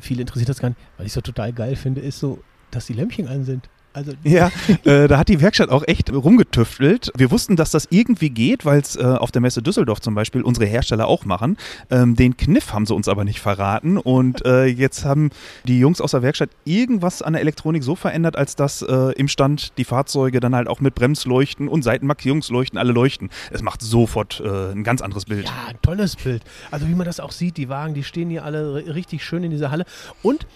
viele 0.00 0.20
interessiert 0.20 0.50
das 0.50 0.58
gar 0.58 0.68
nicht. 0.68 0.80
Was 0.98 1.06
ich 1.06 1.12
so 1.12 1.22
total 1.22 1.52
geil 1.52 1.74
finde, 1.74 2.02
ist 2.02 2.18
so, 2.18 2.38
dass 2.70 2.86
die 2.86 2.92
Lämpchen 2.92 3.28
an 3.28 3.44
sind. 3.44 3.68
Also 3.94 4.12
Ja, 4.24 4.50
äh, 4.84 5.06
da 5.08 5.18
hat 5.18 5.28
die 5.28 5.40
Werkstatt 5.40 5.70
auch 5.70 5.84
echt 5.86 6.12
rumgetüftelt. 6.12 7.12
Wir 7.16 7.30
wussten, 7.30 7.56
dass 7.56 7.70
das 7.70 7.88
irgendwie 7.90 8.30
geht, 8.30 8.64
weil 8.64 8.80
es 8.80 8.96
äh, 8.96 9.02
auf 9.02 9.30
der 9.32 9.42
Messe 9.42 9.62
Düsseldorf 9.62 10.00
zum 10.00 10.14
Beispiel 10.14 10.42
unsere 10.42 10.66
Hersteller 10.66 11.06
auch 11.06 11.24
machen. 11.24 11.56
Ähm, 11.90 12.16
den 12.16 12.36
Kniff 12.36 12.72
haben 12.72 12.86
sie 12.86 12.94
uns 12.94 13.08
aber 13.08 13.24
nicht 13.24 13.40
verraten. 13.40 13.98
Und 13.98 14.44
äh, 14.46 14.64
jetzt 14.64 15.04
haben 15.04 15.30
die 15.64 15.78
Jungs 15.78 16.00
aus 16.00 16.12
der 16.12 16.22
Werkstatt 16.22 16.50
irgendwas 16.64 17.22
an 17.22 17.34
der 17.34 17.42
Elektronik 17.42 17.82
so 17.84 17.94
verändert, 17.94 18.36
als 18.36 18.56
dass 18.56 18.82
äh, 18.82 19.12
im 19.16 19.28
Stand 19.28 19.72
die 19.78 19.84
Fahrzeuge 19.84 20.40
dann 20.40 20.54
halt 20.54 20.68
auch 20.68 20.80
mit 20.80 20.94
Bremsleuchten 20.94 21.68
und 21.68 21.82
Seitenmarkierungsleuchten 21.82 22.78
alle 22.78 22.92
leuchten. 22.92 23.30
Es 23.50 23.62
macht 23.62 23.82
sofort 23.82 24.40
äh, 24.44 24.72
ein 24.72 24.84
ganz 24.84 25.02
anderes 25.02 25.26
Bild. 25.26 25.44
Ja, 25.46 25.52
ein 25.68 25.76
tolles 25.82 26.16
Bild. 26.16 26.42
Also 26.70 26.88
wie 26.88 26.94
man 26.94 27.04
das 27.06 27.20
auch 27.20 27.32
sieht, 27.32 27.56
die 27.56 27.68
Wagen, 27.68 27.94
die 27.94 28.04
stehen 28.04 28.30
hier 28.30 28.44
alle 28.44 28.74
ri- 28.78 28.94
richtig 28.94 29.24
schön 29.24 29.42
in 29.44 29.50
dieser 29.50 29.70
Halle. 29.70 29.84
Und 30.22 30.46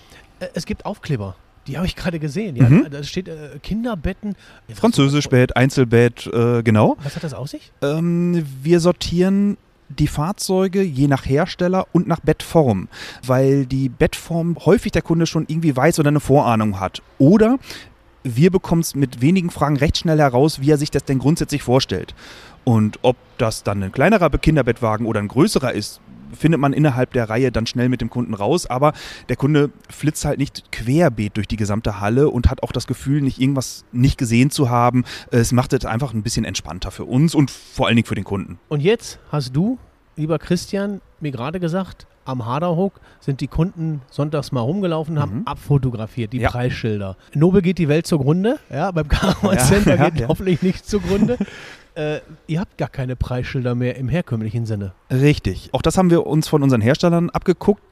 äh, 0.40 0.46
es 0.54 0.66
gibt 0.66 0.86
Aufkleber. 0.86 1.36
Die 1.66 1.76
habe 1.76 1.86
ich 1.86 1.96
gerade 1.96 2.18
gesehen. 2.18 2.56
Ja, 2.56 2.68
Mhm. 2.68 2.86
Da 2.90 3.02
steht 3.02 3.28
äh, 3.28 3.58
Kinderbetten. 3.62 4.34
Französischbett, 4.74 5.56
Einzelbett, 5.56 6.26
äh, 6.32 6.62
genau. 6.62 6.96
Was 7.02 7.16
hat 7.16 7.24
das 7.24 7.34
aus 7.34 7.50
sich? 7.52 7.72
Ähm, 7.82 8.44
wir 8.62 8.80
sortieren 8.80 9.56
die 9.88 10.08
Fahrzeuge 10.08 10.82
je 10.82 11.06
nach 11.06 11.26
Hersteller 11.26 11.86
und 11.92 12.08
nach 12.08 12.20
Bettform, 12.20 12.88
weil 13.24 13.66
die 13.66 13.88
Bettform 13.88 14.56
häufig 14.64 14.92
der 14.92 15.02
Kunde 15.02 15.26
schon 15.26 15.44
irgendwie 15.48 15.76
weiß 15.76 16.00
oder 16.00 16.08
eine 16.08 16.20
Vorahnung 16.20 16.80
hat. 16.80 17.02
Oder 17.18 17.58
wir 18.24 18.50
bekommen 18.50 18.80
es 18.80 18.94
mit 18.96 19.20
wenigen 19.20 19.50
Fragen 19.50 19.76
recht 19.76 19.98
schnell 19.98 20.18
heraus, 20.18 20.60
wie 20.60 20.70
er 20.70 20.78
sich 20.78 20.90
das 20.90 21.04
denn 21.04 21.18
grundsätzlich 21.20 21.62
vorstellt. 21.62 22.14
Und 22.64 22.98
ob 23.02 23.16
das 23.38 23.62
dann 23.62 23.80
ein 23.80 23.92
kleinerer 23.92 24.28
Kinderbettwagen 24.30 25.06
oder 25.06 25.20
ein 25.20 25.28
größerer 25.28 25.72
ist, 25.72 26.00
findet 26.36 26.60
man 26.60 26.72
innerhalb 26.72 27.12
der 27.12 27.28
Reihe 27.28 27.50
dann 27.50 27.66
schnell 27.66 27.88
mit 27.88 28.00
dem 28.00 28.10
Kunden 28.10 28.34
raus. 28.34 28.66
Aber 28.66 28.92
der 29.28 29.36
Kunde 29.36 29.70
flitzt 29.90 30.24
halt 30.24 30.38
nicht 30.38 30.70
querbeet 30.72 31.36
durch 31.36 31.48
die 31.48 31.56
gesamte 31.56 32.00
Halle 32.00 32.28
und 32.30 32.50
hat 32.50 32.62
auch 32.62 32.72
das 32.72 32.86
Gefühl, 32.86 33.22
nicht 33.22 33.40
irgendwas 33.40 33.84
nicht 33.92 34.18
gesehen 34.18 34.50
zu 34.50 34.70
haben. 34.70 35.04
Es 35.30 35.52
macht 35.52 35.72
es 35.72 35.84
einfach 35.84 36.12
ein 36.14 36.22
bisschen 36.22 36.44
entspannter 36.44 36.90
für 36.90 37.04
uns 37.04 37.34
und 37.34 37.50
vor 37.50 37.86
allen 37.86 37.96
Dingen 37.96 38.06
für 38.06 38.14
den 38.14 38.24
Kunden. 38.24 38.58
Und 38.68 38.80
jetzt 38.80 39.18
hast 39.32 39.54
du, 39.56 39.78
lieber 40.16 40.38
Christian, 40.38 41.00
mir 41.20 41.32
gerade 41.32 41.60
gesagt, 41.60 42.06
am 42.24 42.44
Haderhook 42.44 43.00
sind 43.20 43.40
die 43.40 43.46
Kunden 43.46 44.02
sonntags 44.10 44.50
mal 44.50 44.60
rumgelaufen, 44.60 45.20
haben 45.20 45.38
Mhm. 45.40 45.46
abfotografiert, 45.46 46.32
die 46.32 46.38
Ja. 46.38 46.50
Preisschilder. 46.50 47.16
Nobel 47.34 47.62
geht 47.62 47.78
die 47.78 47.88
Welt 47.88 48.06
zugrunde, 48.06 48.58
ja, 48.68 48.90
beim 48.90 49.06
Caravan 49.06 49.58
Center 49.60 49.94
ja, 49.96 50.10
geht 50.10 50.20
ja. 50.22 50.28
hoffentlich 50.28 50.60
nicht 50.62 50.84
zugrunde. 50.88 51.38
äh, 51.96 52.20
ihr 52.46 52.60
habt 52.60 52.78
gar 52.78 52.88
keine 52.88 53.16
Preisschilder 53.16 53.74
mehr 53.74 53.96
im 53.96 54.08
herkömmlichen 54.08 54.66
Sinne. 54.66 54.92
Richtig. 55.10 55.70
Auch 55.72 55.82
das 55.82 55.98
haben 55.98 56.10
wir 56.10 56.26
uns 56.26 56.48
von 56.48 56.62
unseren 56.62 56.80
Herstellern 56.80 57.30
abgeguckt. 57.30 57.82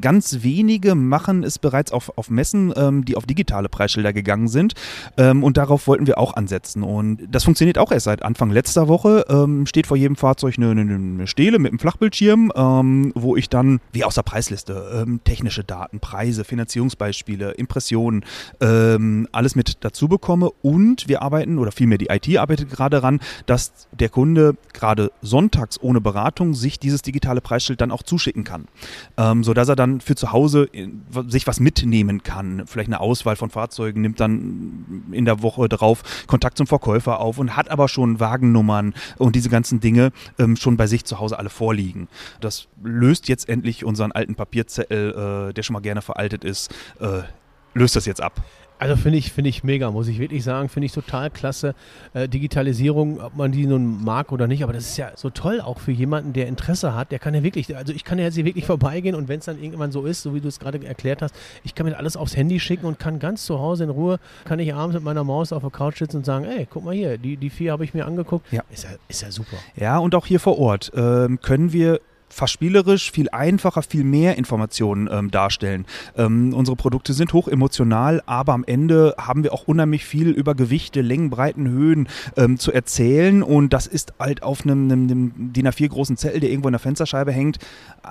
Ganz 0.00 0.38
wenige 0.42 0.94
machen 0.94 1.44
es 1.44 1.58
bereits 1.58 1.92
auf, 1.92 2.16
auf 2.16 2.30
Messen, 2.30 2.72
ähm, 2.76 3.04
die 3.04 3.16
auf 3.16 3.26
digitale 3.26 3.68
Preisschilder 3.68 4.12
gegangen 4.12 4.48
sind. 4.48 4.74
Ähm, 5.16 5.42
und 5.42 5.56
darauf 5.56 5.86
wollten 5.86 6.06
wir 6.06 6.18
auch 6.18 6.34
ansetzen. 6.34 6.82
Und 6.82 7.20
das 7.30 7.44
funktioniert 7.44 7.78
auch 7.78 7.92
erst 7.92 8.04
seit 8.04 8.22
Anfang 8.22 8.50
letzter 8.50 8.88
Woche. 8.88 9.24
Ähm, 9.28 9.66
steht 9.66 9.86
vor 9.86 9.96
jedem 9.96 10.16
Fahrzeug 10.16 10.54
eine, 10.56 10.70
eine, 10.70 10.82
eine 10.82 11.26
Stele 11.26 11.58
mit 11.58 11.72
einem 11.72 11.78
Flachbildschirm, 11.78 12.52
ähm, 12.54 13.12
wo 13.14 13.36
ich 13.36 13.48
dann, 13.48 13.80
wie 13.92 14.04
aus 14.04 14.14
der 14.14 14.22
Preisliste, 14.22 15.04
ähm, 15.06 15.20
technische 15.24 15.64
Daten, 15.64 16.00
Preise, 16.00 16.44
Finanzierungsbeispiele, 16.44 17.52
Impressionen, 17.52 18.24
ähm, 18.60 19.28
alles 19.32 19.54
mit 19.54 19.78
dazu 19.80 20.08
bekomme. 20.08 20.50
Und 20.62 21.08
wir 21.08 21.22
arbeiten, 21.22 21.58
oder 21.58 21.72
vielmehr 21.72 21.98
die 21.98 22.08
IT 22.08 22.38
arbeitet 22.38 22.70
gerade 22.70 22.92
daran, 23.02 23.20
dass 23.46 23.88
der 23.92 24.08
Kunde 24.08 24.56
gerade 24.72 25.10
sonntags 25.20 25.80
ohne 25.82 26.00
Beratung 26.00 26.54
sich 26.54 26.78
dieses 26.78 27.02
digitale 27.02 27.40
Preisschild 27.40 27.80
dann 27.80 27.90
auch 27.90 28.02
zuschicken 28.02 28.44
kann. 28.44 28.66
Ähm, 29.16 29.42
sodass 29.42 29.68
er 29.68 29.71
dann 29.76 30.00
für 30.00 30.14
zu 30.14 30.32
Hause 30.32 30.64
in, 30.64 31.02
sich 31.28 31.46
was 31.46 31.60
mitnehmen 31.60 32.22
kann. 32.22 32.66
Vielleicht 32.66 32.88
eine 32.88 33.00
Auswahl 33.00 33.36
von 33.36 33.50
Fahrzeugen, 33.50 34.00
nimmt 34.00 34.20
dann 34.20 35.04
in 35.12 35.24
der 35.24 35.42
Woche 35.42 35.68
drauf 35.68 36.02
Kontakt 36.26 36.58
zum 36.58 36.66
Verkäufer 36.66 37.20
auf 37.20 37.38
und 37.38 37.56
hat 37.56 37.70
aber 37.70 37.88
schon 37.88 38.20
Wagennummern 38.20 38.94
und 39.18 39.36
diese 39.36 39.48
ganzen 39.48 39.80
Dinge 39.80 40.12
ähm, 40.38 40.56
schon 40.56 40.76
bei 40.76 40.86
sich 40.86 41.04
zu 41.04 41.18
Hause 41.18 41.38
alle 41.38 41.50
vorliegen. 41.50 42.08
Das 42.40 42.68
löst 42.82 43.28
jetzt 43.28 43.48
endlich 43.48 43.84
unseren 43.84 44.12
alten 44.12 44.34
Papierzettel, 44.34 45.48
äh, 45.50 45.52
der 45.54 45.62
schon 45.62 45.74
mal 45.74 45.80
gerne 45.80 46.02
veraltet 46.02 46.44
ist, 46.44 46.72
äh, 47.00 47.22
löst 47.74 47.96
das 47.96 48.06
jetzt 48.06 48.22
ab. 48.22 48.42
Also 48.82 48.96
finde 48.96 49.16
ich, 49.18 49.30
finde 49.30 49.48
ich 49.48 49.62
mega, 49.62 49.92
muss 49.92 50.08
ich 50.08 50.18
wirklich 50.18 50.42
sagen. 50.42 50.68
Finde 50.68 50.86
ich 50.86 50.92
total 50.92 51.30
klasse. 51.30 51.76
Äh, 52.14 52.28
Digitalisierung, 52.28 53.20
ob 53.20 53.36
man 53.36 53.52
die 53.52 53.64
nun 53.64 54.02
mag 54.02 54.32
oder 54.32 54.48
nicht, 54.48 54.64
aber 54.64 54.72
das 54.72 54.88
ist 54.88 54.96
ja 54.96 55.12
so 55.14 55.30
toll 55.30 55.60
auch 55.60 55.78
für 55.78 55.92
jemanden, 55.92 56.32
der 56.32 56.48
Interesse 56.48 56.92
hat. 56.92 57.12
Der 57.12 57.20
kann 57.20 57.32
ja 57.32 57.44
wirklich, 57.44 57.76
also 57.76 57.92
ich 57.92 58.02
kann 58.02 58.18
ja 58.18 58.24
jetzt 58.24 58.34
hier 58.34 58.44
wirklich 58.44 58.66
vorbeigehen 58.66 59.14
und 59.14 59.28
wenn 59.28 59.38
es 59.38 59.44
dann 59.44 59.62
irgendwann 59.62 59.92
so 59.92 60.04
ist, 60.04 60.22
so 60.22 60.34
wie 60.34 60.40
du 60.40 60.48
es 60.48 60.58
gerade 60.58 60.84
erklärt 60.84 61.22
hast, 61.22 61.32
ich 61.62 61.76
kann 61.76 61.86
mir 61.86 61.96
alles 61.96 62.16
aufs 62.16 62.36
Handy 62.36 62.58
schicken 62.58 62.86
und 62.86 62.98
kann 62.98 63.20
ganz 63.20 63.46
zu 63.46 63.60
Hause 63.60 63.84
in 63.84 63.90
Ruhe, 63.90 64.18
kann 64.44 64.58
ich 64.58 64.74
abends 64.74 64.94
mit 64.94 65.04
meiner 65.04 65.22
Maus 65.22 65.52
auf 65.52 65.62
der 65.62 65.70
Couch 65.70 66.00
sitzen 66.00 66.16
und 66.16 66.26
sagen, 66.26 66.44
ey, 66.44 66.66
guck 66.68 66.84
mal 66.84 66.92
hier, 66.92 67.18
die, 67.18 67.36
die 67.36 67.50
vier 67.50 67.70
habe 67.70 67.84
ich 67.84 67.94
mir 67.94 68.04
angeguckt. 68.04 68.52
Ja. 68.52 68.64
Ist 68.68 68.82
ja, 68.82 68.90
ist 69.06 69.22
ja 69.22 69.30
super. 69.30 69.58
Ja, 69.76 69.98
und 69.98 70.16
auch 70.16 70.26
hier 70.26 70.40
vor 70.40 70.58
Ort 70.58 70.90
ähm, 70.96 71.38
können 71.40 71.72
wir 71.72 72.00
fast 72.32 72.52
spielerisch 72.52 73.10
viel 73.12 73.28
einfacher, 73.30 73.82
viel 73.82 74.04
mehr 74.04 74.36
Informationen 74.38 75.08
ähm, 75.12 75.30
darstellen. 75.30 75.86
Ähm, 76.16 76.54
unsere 76.54 76.76
Produkte 76.76 77.12
sind 77.12 77.32
hoch 77.32 77.48
emotional, 77.48 78.22
aber 78.26 78.54
am 78.54 78.64
Ende 78.64 79.14
haben 79.18 79.44
wir 79.44 79.52
auch 79.52 79.68
unheimlich 79.68 80.04
viel 80.04 80.30
über 80.30 80.54
Gewichte, 80.54 81.02
Längen, 81.02 81.30
Breiten, 81.30 81.68
Höhen 81.68 82.08
ähm, 82.36 82.58
zu 82.58 82.72
erzählen 82.72 83.42
und 83.42 83.72
das 83.72 83.86
ist 83.86 84.14
halt 84.18 84.42
auf 84.42 84.62
einem, 84.62 84.90
einem, 84.90 85.10
einem 85.10 85.52
DIN 85.52 85.68
A4 85.68 85.88
großen 85.88 86.16
Zettel, 86.16 86.40
der 86.40 86.50
irgendwo 86.50 86.68
in 86.68 86.72
der 86.72 86.80
Fensterscheibe 86.80 87.32
hängt, 87.32 87.58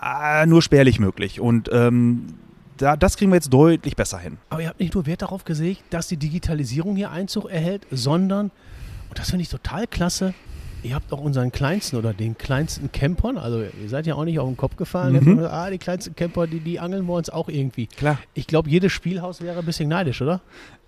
äh, 0.02 0.46
nur 0.46 0.62
spärlich 0.62 1.00
möglich 1.00 1.40
und 1.40 1.70
ähm, 1.74 2.36
da, 2.78 2.96
das 2.96 3.18
kriegen 3.18 3.32
wir 3.32 3.36
jetzt 3.36 3.54
deutlich 3.54 3.96
besser 3.96 4.18
hin. 4.18 4.38
Aber 4.50 4.62
ihr 4.62 4.70
habt 4.70 4.80
nicht 4.80 4.96
nur 4.96 5.06
Wert 5.06 5.22
darauf 5.22 5.46
gelegt, 5.46 5.84
dass 5.90 6.08
die 6.08 6.18
Digitalisierung 6.18 6.96
hier 6.96 7.12
Einzug 7.12 7.50
erhält, 7.50 7.86
sondern, 7.92 8.52
und 9.10 9.20
das 9.20 9.30
finde 9.30 9.44
ich 9.44 9.50
total 9.50 9.88
klasse, 9.88 10.34
ihr 10.84 10.96
habt 10.96 11.12
auch 11.14 11.22
unseren 11.22 11.52
kleinsten 11.52 11.98
oder 11.98 12.14
den 12.14 12.38
kleinsten 12.38 12.92
Campern, 12.92 13.38
also 13.38 13.60
ihr 13.62 13.90
seid 13.90 14.08
ja 14.08 14.16
auch 14.16 14.26
nicht 14.26 14.40
auf 14.40 14.48
den 14.48 14.58
Kopf 14.58 14.76
gefallen, 14.76 15.14
Mhm. 15.14 15.38
gesagt, 15.38 15.54
ah, 15.54 15.70
die 15.70 15.78
kleinsten 15.78 16.16
Camper, 16.16 16.48
die, 16.48 16.60
die 16.60 16.80
angeln 16.80 17.06
wir 17.06 17.14
uns 17.14 17.30
auch 17.30 17.50
irgendwie. 17.50 17.88
Klar. 17.88 18.18
Ich 18.34 18.48
glaube, 18.48 18.70
jedes 18.70 18.92
Spielhaus 18.92 19.42
wäre 19.42 19.60
ein 19.60 19.66
bisschen 19.66 19.90
neidisch, 19.90 20.22
oder? 20.22 20.42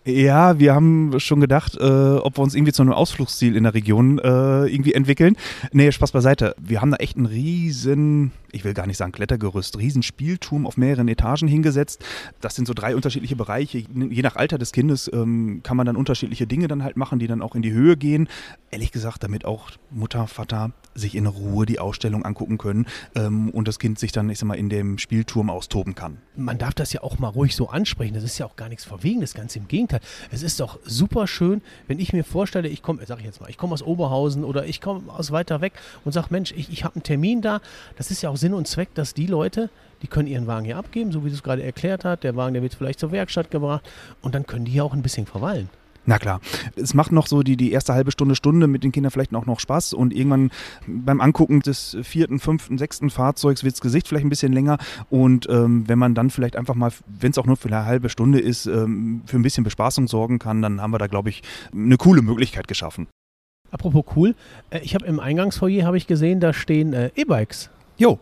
Ja, 0.06 0.60
wir 0.60 0.76
haben 0.76 1.18
schon 1.20 1.40
gedacht, 1.40 1.78
äh, 1.80 1.84
ob 1.84 2.38
wir 2.38 2.44
uns 2.44 2.56
irgendwie 2.56 2.74
zu 2.74 2.82
einem 2.82 2.92
Ausflugsziel 2.92 3.56
in 3.56 3.64
der 3.64 3.74
Region 3.74 4.20
äh, 4.20 4.66
irgendwie 4.66 4.94
entwickeln. 4.94 5.38
Nee, 5.72 5.92
Spaß 5.94 6.12
beiseite. 6.12 6.56
Wir 6.60 6.82
haben 6.82 6.92
da 6.92 6.98
echt 6.98 7.16
einen 7.16 7.26
riesen, 7.26 8.32
ich 8.54 8.64
will 8.64 8.74
gar 8.74 8.88
nicht 8.88 8.98
sagen 8.98 9.12
Klettergerüst, 9.12 9.78
riesen 9.78 10.04
Spielturm 10.04 10.66
auf 10.66 10.78
mehreren 10.78 11.08
Etagen 11.08 11.48
hingesetzt. 11.48 12.04
Das 12.40 12.56
sind 12.56 12.68
so 12.68 12.74
drei 12.74 12.96
unterschiedliche 12.96 13.36
Bereiche. 13.36 13.80
Je 13.80 14.22
nach 14.22 14.36
Alter 14.36 14.58
des 14.58 14.72
Kindes 14.72 15.10
ähm, 15.12 15.62
kann 15.64 15.76
man 15.76 15.86
dann 15.86 15.96
unterschiedliche 15.96 16.48
Dinge 16.48 16.68
dann 16.68 16.84
halt 16.84 16.96
machen, 16.96 17.20
die 17.20 17.28
dann 17.28 17.42
auch 17.42 17.56
in 17.56 17.62
die 17.62 17.72
Höhe 17.72 17.98
gehen. 17.98 18.30
Ehrlich 18.72 18.92
gesagt, 18.92 19.24
damit 19.24 19.44
auch 19.46 19.72
Mutter, 19.90 20.28
Vater 20.28 20.72
sich 20.96 21.16
in 21.16 21.26
Ruhe 21.26 21.66
die 21.66 21.80
Ausstellung 21.80 22.24
angucken 22.24 22.58
können 22.60 22.86
ähm, 23.16 23.50
und 23.50 23.68
das 23.68 23.80
Kind 23.80 23.98
sich 23.98 24.12
dann, 24.12 24.30
ich 24.30 24.40
sag 24.40 24.48
mal, 24.48 24.56
in 24.56 24.70
dem 24.70 25.00
Spielturm 25.00 25.50
austoben 25.50 25.96
kann. 25.96 26.20
Man 26.36 26.60
darf 26.60 26.76
das 26.76 26.94
ja 26.94 27.02
auch 27.02 27.18
mal 27.18 27.30
ruhig 27.30 27.56
so 27.56 27.70
ansprechen. 27.70 28.14
Das 28.14 28.24
ist 28.24 28.38
ja 28.38 28.46
auch 28.46 28.56
gar 28.56 28.70
nichts 28.70 28.86
Verwegenes, 28.86 29.34
ganz 29.34 29.56
im 29.56 29.68
Gegenteil. 29.68 30.02
Es 30.32 30.44
ist 30.44 30.60
doch 30.60 30.80
super 30.86 31.26
schön, 31.26 31.62
wenn 31.88 32.00
ich 32.00 32.14
mir 32.14 32.24
vorstelle, 32.24 32.68
ich 32.68 32.84
komme, 32.84 33.04
sag 33.06 33.20
ich 33.20 33.26
jetzt 33.26 33.42
mal, 33.42 33.50
ich 33.50 33.58
komme 33.58 33.74
aus 33.74 33.82
Oberhausen 33.82 34.44
oder 34.44 34.66
ich 34.66 34.82
komme 34.82 35.12
aus 35.12 35.32
weiter 35.32 35.62
weg 35.62 35.74
und 36.06 36.12
sage, 36.12 36.28
Mensch, 36.30 36.54
ich, 36.56 36.72
ich 36.72 36.84
habe 36.84 36.96
einen 36.96 37.04
Termin 37.04 37.42
da. 37.42 37.60
Das 37.98 38.12
ist 38.12 38.22
ja 38.22 38.30
auch 38.30 38.38
Sinn 38.44 38.54
und 38.54 38.68
Zweck, 38.68 38.94
dass 38.94 39.14
die 39.14 39.26
Leute, 39.26 39.70
die 40.02 40.08
können 40.08 40.28
ihren 40.28 40.48
Wagen 40.48 40.66
hier 40.66 40.76
abgeben, 40.76 41.14
so 41.14 41.24
wie 41.24 41.30
du 41.30 41.34
es 41.34 41.44
gerade 41.44 41.64
erklärt 41.64 42.04
hast. 42.04 42.24
Der 42.24 42.36
Wagen, 42.36 42.54
der 42.54 42.62
wird 42.62 42.76
vielleicht 42.76 43.00
zur 43.00 43.14
Werkstatt 43.14 43.50
gebracht 43.52 43.90
und 44.22 44.36
dann 44.36 44.46
können 44.46 44.66
die 44.66 44.74
ja 44.74 44.84
auch 44.84 44.94
ein 44.94 45.02
bisschen 45.02 45.26
verweilen. 45.26 45.70
Na 46.06 46.20
klar. 46.20 46.42
Es 46.76 46.94
macht 46.94 47.14
noch 47.14 47.26
so 47.26 47.42
die, 47.42 47.56
die 47.56 47.72
erste 47.72 47.94
halbe 47.94 48.12
Stunde, 48.12 48.36
Stunde 48.36 48.68
mit 48.68 48.84
den 48.84 48.92
Kindern 48.92 49.12
vielleicht 49.12 49.34
auch 49.34 49.46
noch 49.46 49.62
Spaß 49.62 49.94
und 49.94 50.14
irgendwann 50.14 50.52
beim 50.86 51.22
Angucken 51.22 51.62
des 51.62 51.96
vierten, 52.04 52.42
fünften, 52.42 52.78
sechsten 52.78 53.10
Fahrzeugs 53.10 53.64
wird 53.64 53.76
das 53.76 53.80
Gesicht 53.80 54.10
vielleicht 54.10 54.26
ein 54.26 54.30
bisschen 54.30 54.52
länger 54.52 54.78
und 55.10 55.48
ähm, 55.50 55.88
wenn 55.88 55.98
man 55.98 56.16
dann 56.16 56.30
vielleicht 56.30 56.58
einfach 56.58 56.76
mal, 56.76 56.92
wenn 57.08 57.32
es 57.32 57.38
auch 57.38 57.46
nur 57.46 57.56
für 57.56 57.70
eine 57.70 57.86
halbe 57.86 58.10
Stunde 58.10 58.42
ist, 58.42 58.66
ähm, 58.66 59.22
für 59.26 59.38
ein 59.38 59.44
bisschen 59.44 59.64
Bespaßung 59.64 60.10
sorgen 60.10 60.40
kann, 60.40 60.62
dann 60.62 60.82
haben 60.82 60.92
wir 60.92 61.00
da, 61.00 61.08
glaube 61.08 61.30
ich, 61.30 61.42
eine 61.74 61.96
coole 61.96 62.22
Möglichkeit 62.22 62.68
geschaffen. 62.68 63.08
Apropos 63.72 64.04
cool, 64.18 64.36
äh, 64.72 64.80
ich 64.80 64.96
habe 64.96 65.06
im 65.06 65.22
Eingangsfoyer 65.22 65.86
habe 65.86 65.96
ich 65.96 66.08
gesehen, 66.08 66.42
da 66.42 66.52
stehen 66.52 66.92
äh, 66.92 67.12
E-Bikes. 67.16 67.70
Jo, 68.00 68.18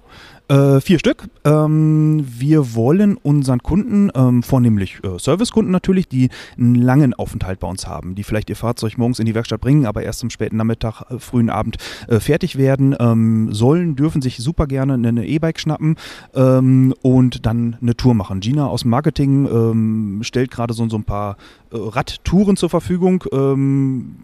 äh, 0.48 0.82
vier 0.82 1.00
Stück. 1.00 1.28
Ähm, 1.44 2.26
wir 2.28 2.76
wollen 2.76 3.18
unseren 3.18 3.64
Kunden, 3.64 4.10
ähm, 4.16 4.44
vornehmlich 4.44 5.00
äh, 5.04 5.18
Servicekunden 5.18 5.72
natürlich, 5.72 6.08
die 6.08 6.30
einen 6.58 6.76
langen 6.76 7.14
Aufenthalt 7.14 7.60
bei 7.60 7.68
uns 7.68 7.88
haben, 7.88 8.16
die 8.16 8.24
vielleicht 8.24 8.50
ihr 8.50 8.56
Fahrzeug 8.56 8.98
morgens 8.98 9.20
in 9.20 9.26
die 9.26 9.36
Werkstatt 9.36 9.62
bringen, 9.62 9.86
aber 9.86 10.04
erst 10.04 10.24
am 10.24 10.30
späten 10.30 10.58
Nachmittag, 10.58 11.04
äh, 11.10 11.20
frühen 11.20 11.50
Abend 11.50 11.78
äh, 12.08 12.20
fertig 12.20 12.58
werden, 12.58 12.96
ähm, 13.00 13.54
sollen, 13.54 13.96
dürfen 13.96 14.22
sich 14.22 14.38
super 14.38 14.68
gerne 14.68 14.94
eine 14.94 15.26
E-Bike 15.26 15.60
schnappen 15.60 15.96
ähm, 16.34 16.94
und 17.02 17.46
dann 17.46 17.78
eine 17.82 17.96
Tour 17.96 18.14
machen. 18.14 18.40
Gina 18.40 18.68
aus 18.68 18.82
dem 18.82 18.92
Marketing 18.92 19.46
ähm, 19.46 20.20
stellt 20.24 20.52
gerade 20.52 20.74
so, 20.74 20.88
so 20.90 20.98
ein 20.98 21.04
paar 21.04 21.38
äh, 21.72 21.78
Radtouren 21.78 22.58
zur 22.58 22.70
Verfügung. 22.70 23.24
Ähm, 23.32 24.16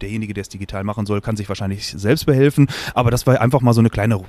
derjenige, 0.00 0.34
der 0.34 0.42
es 0.42 0.48
digital 0.48 0.84
machen 0.84 1.06
soll, 1.06 1.20
kann 1.20 1.36
sich 1.36 1.48
wahrscheinlich 1.48 1.86
selbst 1.86 2.26
behelfen. 2.26 2.68
Aber 2.94 3.10
das 3.10 3.26
war 3.26 3.40
einfach 3.40 3.60
mal 3.60 3.72
so 3.72 3.80
eine 3.80 3.90
kleine 3.90 4.20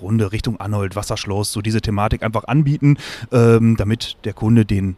Runde 0.00 0.32
Richtung 0.32 0.60
Arnold, 0.60 0.96
Wasserschloss, 1.00 1.52
so 1.52 1.62
diese 1.62 1.80
Thematik 1.80 2.22
einfach 2.22 2.44
anbieten, 2.44 2.98
ähm, 3.32 3.76
damit 3.76 4.16
der 4.24 4.34
Kunde 4.34 4.66
den 4.66 4.96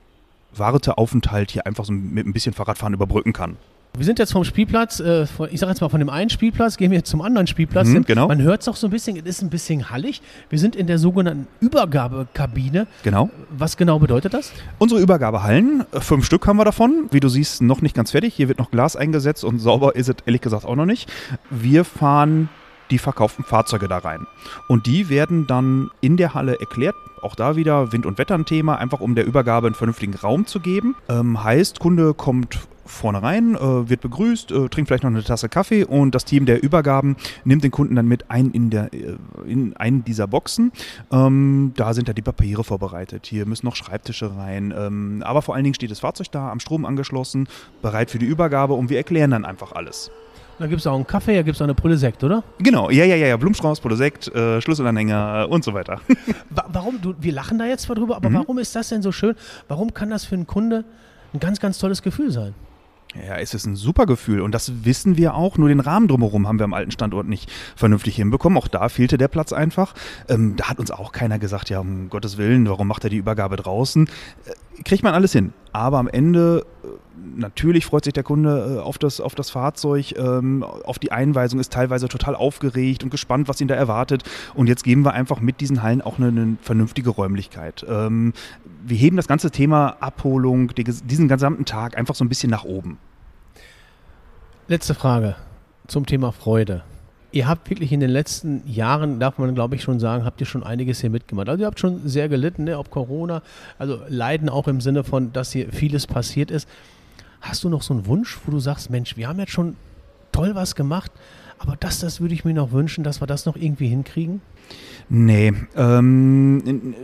Warteaufenthalt 0.54 1.52
hier 1.52 1.66
einfach 1.66 1.84
so 1.84 1.92
mit 1.92 2.26
ein 2.26 2.32
bisschen 2.32 2.52
Fahrradfahren 2.52 2.92
überbrücken 2.92 3.32
kann. 3.32 3.56
Wir 3.94 4.06
sind 4.06 4.18
jetzt 4.18 4.32
vom 4.32 4.42
Spielplatz, 4.42 5.00
äh, 5.00 5.26
von, 5.26 5.50
ich 5.52 5.60
sage 5.60 5.70
jetzt 5.70 5.82
mal 5.82 5.90
von 5.90 6.00
dem 6.00 6.08
einen 6.08 6.30
Spielplatz, 6.30 6.78
gehen 6.78 6.90
wir 6.90 6.98
jetzt 6.98 7.10
zum 7.10 7.20
anderen 7.20 7.46
Spielplatz. 7.46 7.88
Mhm, 7.88 8.04
genau. 8.04 8.26
Man 8.26 8.40
hört 8.40 8.62
es 8.62 8.68
auch 8.68 8.76
so 8.76 8.86
ein 8.86 8.90
bisschen, 8.90 9.18
es 9.18 9.24
ist 9.26 9.42
ein 9.42 9.50
bisschen 9.50 9.90
hallig. 9.90 10.22
Wir 10.48 10.58
sind 10.58 10.76
in 10.76 10.86
der 10.86 10.96
sogenannten 10.98 11.46
Übergabekabine. 11.60 12.86
Genau. 13.02 13.28
Was 13.50 13.76
genau 13.76 13.98
bedeutet 13.98 14.32
das? 14.32 14.50
Unsere 14.78 14.98
Übergabehallen, 14.98 15.84
äh, 15.92 16.00
fünf 16.00 16.24
Stück 16.24 16.46
haben 16.46 16.56
wir 16.56 16.64
davon. 16.64 17.08
Wie 17.10 17.20
du 17.20 17.28
siehst, 17.28 17.60
noch 17.60 17.82
nicht 17.82 17.94
ganz 17.94 18.12
fertig. 18.12 18.32
Hier 18.32 18.48
wird 18.48 18.58
noch 18.58 18.70
Glas 18.70 18.96
eingesetzt 18.96 19.44
und 19.44 19.58
sauber 19.58 19.94
ist 19.94 20.08
es 20.08 20.16
ehrlich 20.24 20.40
gesagt 20.40 20.64
auch 20.64 20.76
noch 20.76 20.86
nicht. 20.86 21.12
Wir 21.50 21.84
fahren 21.84 22.48
die 22.92 22.98
verkauften 22.98 23.44
Fahrzeuge 23.44 23.88
da 23.88 23.98
rein. 23.98 24.26
Und 24.68 24.86
die 24.86 25.08
werden 25.08 25.46
dann 25.46 25.90
in 26.00 26.16
der 26.16 26.34
Halle 26.34 26.60
erklärt. 26.60 26.94
Auch 27.22 27.34
da 27.34 27.56
wieder 27.56 27.92
Wind- 27.92 28.06
und 28.06 28.18
Wetter 28.18 28.34
ein 28.34 28.44
Thema, 28.44 28.76
einfach 28.76 29.00
um 29.00 29.14
der 29.14 29.26
Übergabe 29.26 29.66
einen 29.66 29.74
vernünftigen 29.74 30.14
Raum 30.14 30.46
zu 30.46 30.60
geben. 30.60 30.94
Ähm, 31.08 31.42
heißt, 31.42 31.80
Kunde 31.80 32.14
kommt 32.14 32.60
vorne 32.84 33.22
rein, 33.22 33.54
äh, 33.54 33.88
wird 33.88 34.00
begrüßt, 34.00 34.50
äh, 34.50 34.68
trinkt 34.68 34.88
vielleicht 34.88 35.04
noch 35.04 35.10
eine 35.10 35.22
Tasse 35.22 35.48
Kaffee 35.48 35.84
und 35.84 36.14
das 36.14 36.24
Team 36.24 36.46
der 36.46 36.62
Übergaben 36.62 37.16
nimmt 37.44 37.64
den 37.64 37.70
Kunden 37.70 37.94
dann 37.94 38.06
mit 38.06 38.30
ein 38.30 38.50
in, 38.50 38.70
der, 38.70 38.92
äh, 38.92 39.16
in 39.46 39.76
einen 39.76 40.04
dieser 40.04 40.26
Boxen. 40.26 40.72
Ähm, 41.10 41.72
da 41.76 41.94
sind 41.94 42.08
ja 42.08 42.14
die 42.14 42.22
Papiere 42.22 42.64
vorbereitet. 42.64 43.26
Hier 43.26 43.46
müssen 43.46 43.66
noch 43.66 43.76
Schreibtische 43.76 44.36
rein. 44.36 44.74
Ähm, 44.76 45.22
aber 45.24 45.42
vor 45.42 45.54
allen 45.54 45.64
Dingen 45.64 45.74
steht 45.74 45.90
das 45.90 46.00
Fahrzeug 46.00 46.30
da, 46.32 46.50
am 46.50 46.60
Strom 46.60 46.84
angeschlossen, 46.84 47.48
bereit 47.80 48.10
für 48.10 48.18
die 48.18 48.26
Übergabe 48.26 48.74
und 48.74 48.90
wir 48.90 48.98
erklären 48.98 49.30
dann 49.30 49.44
einfach 49.44 49.72
alles. 49.72 50.10
Da 50.62 50.68
gibt 50.68 50.78
es 50.80 50.86
auch 50.86 50.94
einen 50.94 51.08
Kaffee, 51.08 51.34
da 51.34 51.42
gibt 51.42 51.56
es 51.56 51.60
auch 51.60 51.64
eine 51.64 51.74
Pulle 51.74 51.96
Sekt, 51.96 52.22
oder? 52.22 52.44
Genau, 52.60 52.88
ja, 52.88 53.04
ja, 53.04 53.16
ja, 53.16 53.26
ja. 53.26 53.36
Blumenstrauß, 53.36 53.80
Produsekt, 53.80 54.28
äh, 54.32 54.60
Schlüsselanhänger 54.60 55.48
und 55.50 55.64
so 55.64 55.74
weiter. 55.74 56.00
Wa 56.50 56.66
warum, 56.72 57.00
du, 57.02 57.14
wir 57.18 57.32
lachen 57.32 57.58
da 57.58 57.66
jetzt 57.66 57.82
zwar 57.82 57.96
drüber, 57.96 58.14
aber 58.14 58.30
Mhm. 58.30 58.34
warum 58.34 58.58
ist 58.60 58.76
das 58.76 58.88
denn 58.88 59.02
so 59.02 59.10
schön? 59.10 59.34
Warum 59.66 59.92
kann 59.92 60.08
das 60.10 60.24
für 60.24 60.36
einen 60.36 60.46
Kunde 60.46 60.84
ein 61.34 61.40
ganz, 61.40 61.58
ganz 61.58 61.78
tolles 61.78 62.00
Gefühl 62.00 62.30
sein? 62.30 62.54
Ja, 63.26 63.38
es 63.38 63.54
ist 63.54 63.66
ein 63.66 63.74
super 63.74 64.06
Gefühl 64.06 64.40
und 64.40 64.52
das 64.54 64.84
wissen 64.84 65.16
wir 65.16 65.34
auch. 65.34 65.58
Nur 65.58 65.68
den 65.68 65.80
Rahmen 65.80 66.06
drumherum 66.06 66.46
haben 66.46 66.60
wir 66.60 66.64
am 66.64 66.74
alten 66.74 66.92
Standort 66.92 67.26
nicht 67.26 67.50
vernünftig 67.74 68.14
hinbekommen. 68.14 68.56
Auch 68.56 68.68
da 68.68 68.88
fehlte 68.88 69.18
der 69.18 69.26
Platz 69.28 69.52
einfach. 69.52 69.94
Ähm, 70.28 70.54
da 70.56 70.68
hat 70.68 70.78
uns 70.78 70.92
auch 70.92 71.10
keiner 71.10 71.40
gesagt, 71.40 71.70
ja, 71.70 71.80
um 71.80 72.08
Gottes 72.08 72.38
Willen, 72.38 72.68
warum 72.68 72.86
macht 72.86 73.02
er 73.02 73.10
die 73.10 73.16
Übergabe 73.18 73.56
draußen? 73.56 74.08
Kriegt 74.84 75.02
man 75.02 75.14
alles 75.14 75.32
hin. 75.32 75.52
Aber 75.72 75.98
am 75.98 76.08
Ende, 76.08 76.66
äh, 76.84 76.88
natürlich 77.36 77.86
freut 77.86 78.04
sich 78.04 78.12
der 78.12 78.22
Kunde 78.22 78.76
äh, 78.76 78.80
auf, 78.80 78.98
das, 78.98 79.20
auf 79.20 79.34
das 79.34 79.50
Fahrzeug, 79.50 80.14
ähm, 80.18 80.62
auf 80.62 80.98
die 80.98 81.12
Einweisung, 81.12 81.60
ist 81.60 81.72
teilweise 81.72 82.08
total 82.08 82.34
aufgeregt 82.34 83.02
und 83.02 83.10
gespannt, 83.10 83.48
was 83.48 83.60
ihn 83.60 83.68
da 83.68 83.74
erwartet. 83.74 84.22
Und 84.54 84.68
jetzt 84.68 84.84
geben 84.84 85.04
wir 85.04 85.12
einfach 85.12 85.40
mit 85.40 85.60
diesen 85.60 85.82
Hallen 85.82 86.02
auch 86.02 86.18
eine, 86.18 86.28
eine 86.28 86.56
vernünftige 86.62 87.10
Räumlichkeit. 87.10 87.84
Ähm, 87.88 88.32
wir 88.84 88.96
heben 88.96 89.16
das 89.16 89.28
ganze 89.28 89.50
Thema 89.50 89.96
Abholung, 90.00 90.74
die, 90.74 90.84
diesen 90.84 91.28
gesamten 91.28 91.64
Tag 91.64 91.96
einfach 91.96 92.14
so 92.14 92.24
ein 92.24 92.28
bisschen 92.28 92.50
nach 92.50 92.64
oben. 92.64 92.98
Letzte 94.68 94.94
Frage 94.94 95.36
zum 95.86 96.06
Thema 96.06 96.32
Freude. 96.32 96.84
Ihr 97.32 97.48
habt 97.48 97.70
wirklich 97.70 97.92
in 97.92 98.00
den 98.00 98.10
letzten 98.10 98.62
Jahren, 98.66 99.18
darf 99.18 99.38
man 99.38 99.54
glaube 99.54 99.74
ich 99.74 99.82
schon 99.82 99.98
sagen, 99.98 100.24
habt 100.24 100.40
ihr 100.40 100.46
schon 100.46 100.62
einiges 100.62 101.00
hier 101.00 101.10
mitgemacht. 101.10 101.48
Also 101.48 101.62
ihr 101.62 101.66
habt 101.66 101.80
schon 101.80 102.06
sehr 102.06 102.28
gelitten, 102.28 102.64
ne, 102.64 102.78
ob 102.78 102.90
Corona, 102.90 103.42
also 103.78 104.00
Leiden 104.08 104.48
auch 104.48 104.68
im 104.68 104.80
Sinne 104.80 105.02
von, 105.02 105.32
dass 105.32 105.52
hier 105.52 105.72
vieles 105.72 106.06
passiert 106.06 106.50
ist. 106.50 106.68
Hast 107.40 107.64
du 107.64 107.68
noch 107.70 107.82
so 107.82 107.94
einen 107.94 108.06
Wunsch, 108.06 108.38
wo 108.44 108.52
du 108.52 108.60
sagst, 108.60 108.90
Mensch, 108.90 109.16
wir 109.16 109.28
haben 109.28 109.38
jetzt 109.38 109.52
schon 109.52 109.76
toll 110.30 110.54
was 110.54 110.74
gemacht, 110.74 111.10
aber 111.58 111.76
das, 111.78 112.00
das 112.00 112.20
würde 112.20 112.34
ich 112.34 112.44
mir 112.44 112.54
noch 112.54 112.72
wünschen, 112.72 113.02
dass 113.02 113.20
wir 113.20 113.26
das 113.26 113.46
noch 113.46 113.56
irgendwie 113.56 113.88
hinkriegen? 113.88 114.42
Nee, 115.08 115.52
ähm, 115.76 116.94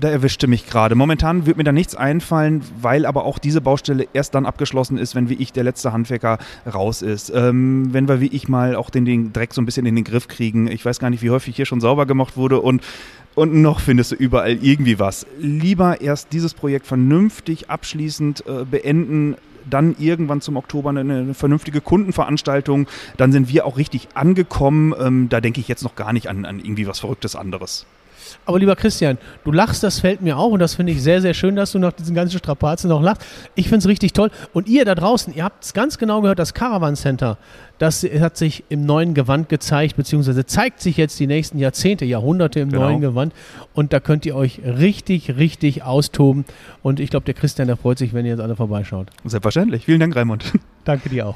da 0.00 0.08
erwischte 0.08 0.46
mich 0.46 0.66
gerade. 0.66 0.94
Momentan 0.94 1.46
wird 1.46 1.56
mir 1.56 1.64
da 1.64 1.72
nichts 1.72 1.94
einfallen, 1.94 2.62
weil 2.80 3.06
aber 3.06 3.24
auch 3.24 3.38
diese 3.38 3.60
Baustelle 3.60 4.06
erst 4.12 4.34
dann 4.34 4.46
abgeschlossen 4.46 4.98
ist, 4.98 5.14
wenn 5.14 5.28
wie 5.28 5.34
ich 5.34 5.52
der 5.52 5.64
letzte 5.64 5.92
Handwerker 5.92 6.38
raus 6.72 7.02
ist. 7.02 7.30
Ähm, 7.34 7.92
wenn 7.92 8.08
wir 8.08 8.20
wie 8.20 8.28
ich 8.28 8.48
mal 8.48 8.76
auch 8.76 8.90
den, 8.90 9.04
den 9.04 9.32
Dreck 9.32 9.54
so 9.54 9.62
ein 9.62 9.66
bisschen 9.66 9.86
in 9.86 9.94
den 9.94 10.04
Griff 10.04 10.28
kriegen. 10.28 10.66
Ich 10.66 10.84
weiß 10.84 10.98
gar 10.98 11.10
nicht, 11.10 11.22
wie 11.22 11.30
häufig 11.30 11.56
hier 11.56 11.66
schon 11.66 11.80
sauber 11.80 12.06
gemacht 12.06 12.36
wurde 12.36 12.60
und 12.60 12.82
und 13.36 13.52
noch 13.52 13.80
findest 13.80 14.12
du 14.12 14.14
überall 14.14 14.58
irgendwie 14.62 15.00
was. 15.00 15.26
Lieber 15.40 16.00
erst 16.00 16.32
dieses 16.32 16.54
Projekt 16.54 16.86
vernünftig 16.86 17.68
abschließend 17.68 18.44
äh, 18.46 18.64
beenden, 18.64 19.34
dann 19.68 19.96
irgendwann 19.98 20.40
zum 20.40 20.56
Oktober 20.56 20.90
eine, 20.90 21.00
eine, 21.00 21.34
vernünftige 21.34 21.80
Kundenveranstaltung. 21.80 22.86
Dann 23.16 23.32
sind 23.32 23.48
wir 23.48 23.66
auch 23.66 23.76
richtig 23.76 24.08
angekommen. 24.14 24.94
Ähm, 25.00 25.28
da 25.30 25.40
denke 25.40 25.60
ich 25.60 25.66
jetzt 25.66 25.82
noch 25.82 25.96
gar 25.96 26.12
nicht 26.12 26.28
an, 26.28 26.44
an 26.44 26.60
irgendwie 26.60 26.86
was 26.86 27.00
Verrücktes 27.00 27.34
anderes. 27.34 27.86
Aber 28.46 28.58
lieber 28.58 28.76
Christian, 28.76 29.18
du 29.44 29.52
lachst, 29.52 29.82
das 29.82 30.00
fällt 30.00 30.20
mir 30.20 30.36
auf 30.38 30.52
und 30.52 30.58
das 30.60 30.74
finde 30.74 30.92
ich 30.92 31.02
sehr, 31.02 31.20
sehr 31.20 31.34
schön, 31.34 31.56
dass 31.56 31.72
du 31.72 31.78
nach 31.78 31.92
diesen 31.92 32.14
ganzen 32.14 32.38
Strapazen 32.38 32.88
noch 32.88 33.02
lachst. 33.02 33.24
Ich 33.54 33.66
finde 33.68 33.78
es 33.78 33.88
richtig 33.88 34.12
toll. 34.12 34.30
Und 34.52 34.68
ihr 34.68 34.84
da 34.84 34.94
draußen, 34.94 35.34
ihr 35.34 35.44
habt 35.44 35.64
es 35.64 35.72
ganz 35.74 35.98
genau 35.98 36.20
gehört, 36.20 36.38
das 36.38 36.54
Caravan 36.54 36.96
Center, 36.96 37.38
das 37.78 38.04
hat 38.04 38.36
sich 38.36 38.64
im 38.68 38.86
neuen 38.86 39.14
Gewand 39.14 39.48
gezeigt, 39.48 39.96
beziehungsweise 39.96 40.46
zeigt 40.46 40.80
sich 40.80 40.96
jetzt 40.96 41.18
die 41.18 41.26
nächsten 41.26 41.58
Jahrzehnte, 41.58 42.04
Jahrhunderte 42.04 42.60
im 42.60 42.70
Genau. 42.70 42.82
neuen 42.88 43.00
Gewand. 43.00 43.32
Und 43.74 43.92
da 43.92 44.00
könnt 44.00 44.24
ihr 44.26 44.36
euch 44.36 44.60
richtig, 44.64 45.36
richtig 45.36 45.82
austoben. 45.82 46.44
Und 46.82 47.00
ich 47.00 47.10
glaube, 47.10 47.24
der 47.24 47.34
Christian, 47.34 47.66
der 47.66 47.76
freut 47.76 47.98
sich, 47.98 48.12
wenn 48.14 48.24
ihr 48.26 48.32
jetzt 48.32 48.40
alle 48.40 48.56
vorbeischaut. 48.56 49.08
Selbstverständlich. 49.24 49.84
Vielen 49.86 50.00
Dank, 50.00 50.14
Raimund. 50.14 50.52
Danke 50.84 51.08
dir 51.08 51.26
auch. 51.26 51.32